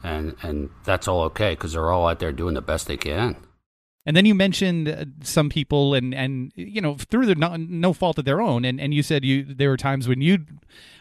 and 0.03 0.37
and 0.43 0.71
that's 0.85 1.09
all 1.09 1.23
okay 1.25 1.53
because 1.53 1.73
they're 1.73 1.91
all 1.91 2.09
out 2.09 2.19
there 2.19 2.33
doing 2.33 2.55
the 2.55 2.63
best 2.63 2.87
they 2.87 2.97
can. 2.97 3.37
And 4.07 4.17
then 4.17 4.27
you 4.27 4.35
mentioned 4.35 4.89
uh, 4.89 5.05
some 5.23 5.49
people, 5.49 5.95
and 5.95 6.15
and 6.15 6.53
you 6.57 6.81
know 6.81 6.97
through 6.97 7.27
their 7.27 7.35
no, 7.35 7.57
no 7.57 7.93
fault 7.93 8.19
of 8.19 8.25
their 8.25 8.41
own, 8.41 8.65
and 8.65 8.81
and 8.81 8.93
you 8.93 9.03
said 9.03 9.25
you 9.25 9.45
there 9.45 9.71
were 9.71 9.77
times 9.77 10.09
when 10.09 10.21
you 10.21 10.45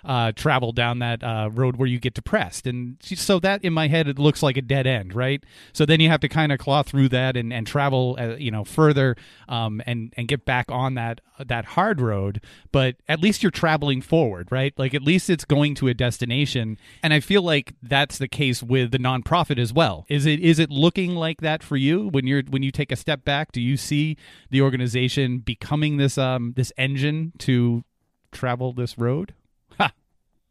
uh, 0.06 0.32
travel 0.34 0.72
down 0.72 1.00
that 1.00 1.24
uh, 1.24 1.50
road 1.52 1.78
where 1.78 1.88
you 1.88 2.00
get 2.00 2.14
depressed. 2.14 2.68
And 2.68 2.98
so 3.02 3.40
that 3.40 3.64
in 3.64 3.74
my 3.74 3.88
head, 3.88 4.08
it 4.08 4.20
looks 4.20 4.44
like 4.44 4.58
a 4.58 4.62
dead 4.62 4.86
end, 4.86 5.16
right? 5.16 5.44
So 5.72 5.86
then 5.86 6.00
you 6.00 6.10
have 6.10 6.20
to 6.22 6.30
kind 6.30 6.52
of 6.52 6.60
claw 6.60 6.84
through 6.84 7.10
that 7.10 7.38
and, 7.38 7.54
and 7.54 7.66
travel, 7.66 8.18
uh, 8.20 8.36
you 8.36 8.52
know, 8.52 8.64
further 8.64 9.16
um, 9.48 9.82
and, 9.86 10.14
and 10.18 10.28
get 10.28 10.46
back 10.46 10.66
on 10.70 10.96
that, 10.96 11.22
that 11.40 11.66
hard 11.66 12.02
road. 12.02 12.42
But 12.72 12.98
at 13.08 13.22
least 13.22 13.44
you're 13.44 13.52
traveling 13.52 14.02
forward, 14.02 14.52
right? 14.52 14.74
Like 14.78 14.94
at 14.94 15.04
least 15.04 15.30
it's 15.30 15.46
going 15.46 15.76
to 15.76 15.88
a 15.88 15.94
destination. 15.94 16.78
And 17.02 17.14
I 17.14 17.20
feel 17.20 17.42
like 17.42 17.74
that's 17.82 18.18
the 18.18 18.28
case 18.28 18.62
with 18.62 18.92
the 18.92 19.00
nonprofit 19.00 19.58
as 19.58 19.72
well. 19.72 20.06
Is 20.10 20.26
it, 20.26 20.40
is 20.42 20.60
it 20.60 20.70
looking 20.70 21.16
like 21.16 21.42
that 21.42 21.64
for 21.64 21.78
you 21.78 22.10
when 22.10 22.28
you're, 22.28 22.44
when 22.50 22.64
you 22.64 22.72
take 22.72 22.92
a 22.94 22.96
step 22.96 23.26
back? 23.26 23.52
Do 23.52 23.60
you 23.60 23.76
see 23.76 24.16
the 24.50 24.62
organization 24.62 25.40
becoming 25.40 25.98
this, 25.98 26.18
um, 26.18 26.54
this 26.56 26.72
engine 26.78 27.34
to 27.40 27.84
travel 28.32 28.72
this 28.74 28.98
road? 28.98 29.34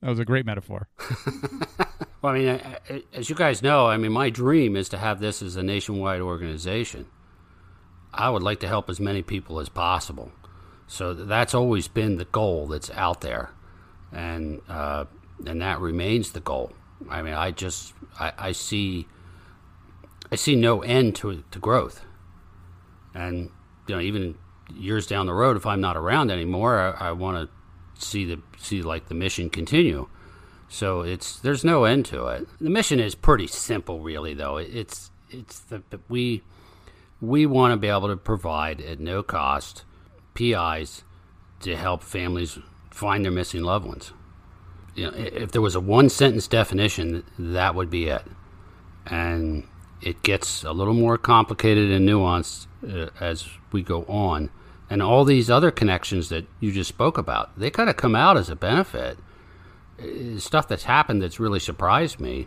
That 0.03 0.11
was 0.11 0.19
a 0.19 0.25
great 0.25 0.45
metaphor. 0.45 0.89
well, 2.23 2.35
I 2.35 2.39
mean, 2.39 2.61
as 3.15 3.31
you 3.31 3.37
guys 3.37 3.63
know, 3.63 3.87
I 3.87 3.97
mean, 3.97 4.11
my 4.11 4.31
dream 4.31 4.75
is 4.75 4.89
to 4.89 4.99
have 4.99 5.21
this 5.21 5.43
as 5.43 5.55
a 5.55 5.63
nationwide 5.63 6.21
organization. 6.21 7.07
I 8.13 8.29
would 8.29 8.43
like 8.43 8.59
to 8.61 8.69
help 8.69 8.91
as 8.91 8.99
many 8.99 9.23
people 9.23 9.61
as 9.61 9.69
possible. 9.69 10.33
So 10.89 11.15
that's 11.15 11.55
always 11.55 11.89
been 11.89 12.17
the 12.17 12.27
goal 12.27 12.67
that's 12.67 12.91
out 12.91 13.23
there, 13.23 13.51
and 14.13 14.61
uh, 14.69 15.07
and 15.47 15.63
that 15.63 15.81
remains 15.81 16.33
the 16.33 16.41
goal. 16.41 16.73
I 17.09 17.23
mean, 17.23 17.35
I 17.35 17.51
just 17.51 17.95
I, 18.21 18.33
I 18.37 18.53
see 18.53 19.07
I 20.31 20.37
see 20.37 20.55
no 20.55 20.83
end 20.83 21.17
to 21.17 21.45
to 21.51 21.59
growth, 21.59 22.05
and 23.15 23.51
you 23.87 23.95
know, 23.95 24.01
even 24.01 24.37
years 24.75 25.07
down 25.07 25.27
the 25.27 25.35
road, 25.35 25.57
if 25.57 25.67
I'm 25.67 25.81
not 25.81 25.97
around 25.97 26.31
anymore, 26.31 26.79
I, 26.79 27.09
I 27.09 27.13
want 27.13 27.49
to 27.49 28.05
see 28.05 28.25
the 28.25 28.41
see 28.59 28.83
like 28.83 29.09
the 29.09 29.15
mission 29.15 29.51
continue. 29.51 30.09
So 30.69 31.03
it's 31.03 31.39
there's 31.39 31.65
no 31.65 31.85
end 31.85 32.07
to 32.07 32.27
it. 32.29 32.49
The 32.61 32.71
mission 32.71 32.99
is 32.99 33.15
pretty 33.15 33.47
simple, 33.47 34.01
really. 34.01 34.35
Though 34.35 34.57
it's 34.57 35.11
it's 35.31 35.61
the 35.61 35.83
we 36.09 36.43
we 37.21 37.47
want 37.47 37.73
to 37.73 37.77
be 37.77 37.89
able 37.89 38.09
to 38.09 38.17
provide 38.17 38.81
at 38.81 38.99
no 38.99 39.23
cost 39.23 39.85
PIs 40.35 41.05
to 41.61 41.77
help 41.77 42.03
families 42.03 42.59
find 42.91 43.25
their 43.25 43.33
missing 43.33 43.63
loved 43.63 43.87
ones. 43.87 44.13
You 44.95 45.11
know, 45.11 45.17
if 45.17 45.53
there 45.53 45.63
was 45.63 45.75
a 45.75 45.81
one 45.81 46.09
sentence 46.09 46.49
definition, 46.49 47.25
that 47.39 47.75
would 47.75 47.89
be 47.89 48.07
it. 48.09 48.25
And 49.07 49.67
it 50.03 50.23
gets 50.23 50.65
a 50.65 50.73
little 50.73 50.95
more 50.95 51.17
complicated 51.19 51.91
and 51.91 52.09
nuanced 52.09 52.67
uh, 52.89 53.11
as 53.21 53.49
we 53.71 53.83
go 53.83 54.05
on 54.05 54.51
and 54.93 55.03
all 55.03 55.25
these 55.25 55.49
other 55.49 55.71
connections 55.71 56.29
that 56.29 56.45
you 56.61 56.71
just 56.71 56.91
spoke 56.91 57.17
about, 57.17 57.59
they 57.59 57.71
kind 57.71 57.89
of 57.89 57.97
come 57.97 58.15
out 58.15 58.37
as 58.37 58.51
a 58.51 58.55
benefit. 58.55 59.17
It's 59.99 60.45
stuff 60.45 60.69
that's 60.69 60.83
happened 60.83 61.23
that's 61.23 61.41
really 61.41 61.61
surprised 61.61 62.21
me. 62.21 62.47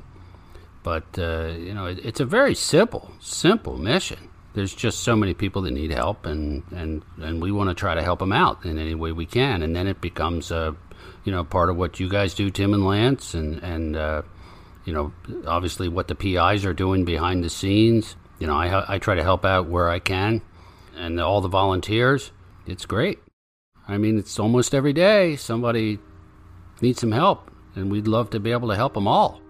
But, 0.84 1.18
uh, 1.18 1.54
you 1.58 1.74
know, 1.74 1.88
it, 1.88 2.06
it's 2.06 2.20
a 2.20 2.26
very 2.26 2.54
simple, 2.54 3.14
simple 3.20 3.80
mission. 3.80 4.30
There's 4.54 4.76
just 4.76 5.00
so 5.00 5.16
many 5.16 5.34
people 5.34 5.64
that 5.64 5.72
need 5.72 5.90
help, 5.90 6.28
and, 6.28 6.62
and, 6.72 7.02
and 7.18 7.42
we 7.42 7.52
want 7.52 7.72
to 7.72 7.74
try 7.74 7.96
to 7.96 8.04
help 8.04 8.20
them 8.20 8.32
out 8.32 8.64
in 8.64 8.78
any 8.78 8.94
way 8.94 9.12
we 9.12 9.26
can. 9.26 9.64
And 9.64 9.76
then 9.76 9.88
it 9.88 10.00
becomes, 10.00 10.52
a, 10.52 10.76
you 11.24 11.32
know, 11.32 11.44
part 11.44 11.72
of 11.72 11.78
what 11.78 12.00
you 12.00 12.08
guys 12.08 12.36
do, 12.36 12.52
Tim 12.52 12.76
and 12.76 12.86
Lance, 12.86 13.34
and, 13.34 13.58
and 13.64 13.96
uh, 13.96 14.22
you 14.86 14.94
know, 14.94 15.14
obviously 15.46 15.90
what 15.90 16.08
the 16.08 16.16
PIs 16.16 16.64
are 16.64 16.74
doing 16.74 17.06
behind 17.06 17.44
the 17.44 17.50
scenes. 17.50 18.16
You 18.40 18.48
know, 18.48 18.56
I, 18.56 18.96
I 18.96 19.00
try 19.00 19.16
to 19.16 19.24
help 19.24 19.44
out 19.46 19.68
where 19.68 19.90
I 19.90 20.00
can, 20.00 20.42
and 20.96 21.20
all 21.20 21.42
the 21.42 21.48
volunteers 21.48 22.32
it's 22.68 22.86
great. 22.86 23.20
I 23.88 23.98
mean, 23.98 24.18
it's 24.18 24.40
almost 24.40 24.74
every 24.74 24.94
day 24.94 25.36
somebody 25.36 26.00
needs 26.82 27.00
some 27.00 27.12
help 27.12 27.52
and 27.76 27.92
we'd 27.92 28.08
love 28.08 28.32
to 28.32 28.40
be 28.40 28.52
able 28.52 28.70
to 28.70 28.76
help 28.76 28.94
them 28.96 29.08
all. 29.08 29.42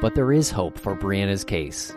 But 0.00 0.14
there 0.14 0.32
is 0.32 0.50
hope 0.50 0.78
for 0.78 0.96
Brianna's 0.96 1.44
case. 1.44 1.94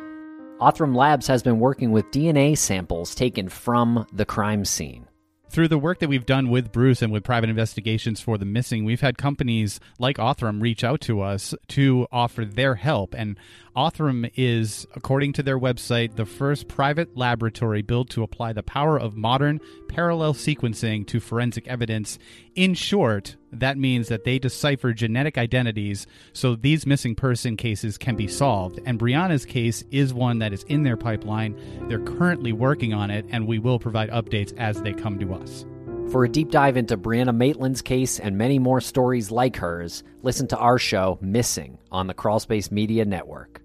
Othram 0.61 0.95
Labs 0.95 1.27
has 1.27 1.43
been 1.43 1.59
working 1.59 1.91
with 1.91 2.09
DNA 2.11 2.57
samples 2.57 3.13
taken 3.13 3.49
from 3.49 4.07
the 4.13 4.23
crime 4.23 4.63
scene. 4.63 5.05
Through 5.49 5.67
the 5.67 5.77
work 5.77 5.99
that 5.99 6.07
we've 6.07 6.25
done 6.25 6.49
with 6.49 6.71
Bruce 6.71 7.01
and 7.01 7.11
with 7.11 7.25
private 7.25 7.49
investigations 7.49 8.21
for 8.21 8.37
the 8.37 8.45
missing, 8.45 8.85
we've 8.85 9.01
had 9.01 9.17
companies 9.17 9.81
like 9.99 10.15
Othram 10.15 10.61
reach 10.61 10.83
out 10.83 11.01
to 11.01 11.21
us 11.21 11.53
to 11.69 12.07
offer 12.09 12.45
their 12.45 12.75
help. 12.75 13.13
And 13.13 13.37
Othram 13.75 14.31
is, 14.35 14.87
according 14.95 15.33
to 15.33 15.43
their 15.43 15.59
website, 15.59 16.15
the 16.15 16.25
first 16.25 16.69
private 16.69 17.17
laboratory 17.17 17.81
built 17.81 18.09
to 18.11 18.23
apply 18.23 18.53
the 18.53 18.63
power 18.63 18.97
of 18.97 19.17
modern 19.17 19.59
parallel 19.89 20.33
sequencing 20.33 21.05
to 21.07 21.19
forensic 21.19 21.67
evidence. 21.67 22.17
In 22.55 22.73
short, 22.73 23.35
that 23.51 23.77
means 23.77 24.07
that 24.09 24.23
they 24.23 24.39
decipher 24.39 24.93
genetic 24.93 25.37
identities 25.37 26.07
so 26.33 26.55
these 26.55 26.85
missing 26.85 27.15
person 27.15 27.55
cases 27.57 27.97
can 27.97 28.15
be 28.15 28.27
solved. 28.27 28.79
And 28.85 28.99
Brianna's 28.99 29.45
case 29.45 29.83
is 29.91 30.13
one 30.13 30.39
that 30.39 30.53
is 30.53 30.63
in 30.63 30.83
their 30.83 30.97
pipeline. 30.97 31.59
They're 31.87 31.99
currently 31.99 32.51
working 32.51 32.93
on 32.93 33.09
it, 33.09 33.25
and 33.29 33.47
we 33.47 33.59
will 33.59 33.79
provide 33.79 34.09
updates 34.09 34.55
as 34.57 34.81
they 34.81 34.93
come 34.93 35.19
to 35.19 35.33
us. 35.33 35.65
For 36.11 36.23
a 36.23 36.29
deep 36.29 36.51
dive 36.51 36.77
into 36.77 36.97
Brianna 36.97 37.35
Maitland's 37.35 37.81
case 37.81 38.19
and 38.19 38.37
many 38.37 38.59
more 38.59 38.79
stories 38.79 39.31
like 39.31 39.55
hers, 39.57 40.03
listen 40.21 40.47
to 40.49 40.57
our 40.57 40.77
show, 40.77 41.17
Missing, 41.19 41.79
on 41.91 42.07
the 42.07 42.13
Crawlspace 42.13 42.71
Media 42.71 43.05
Network. 43.05 43.64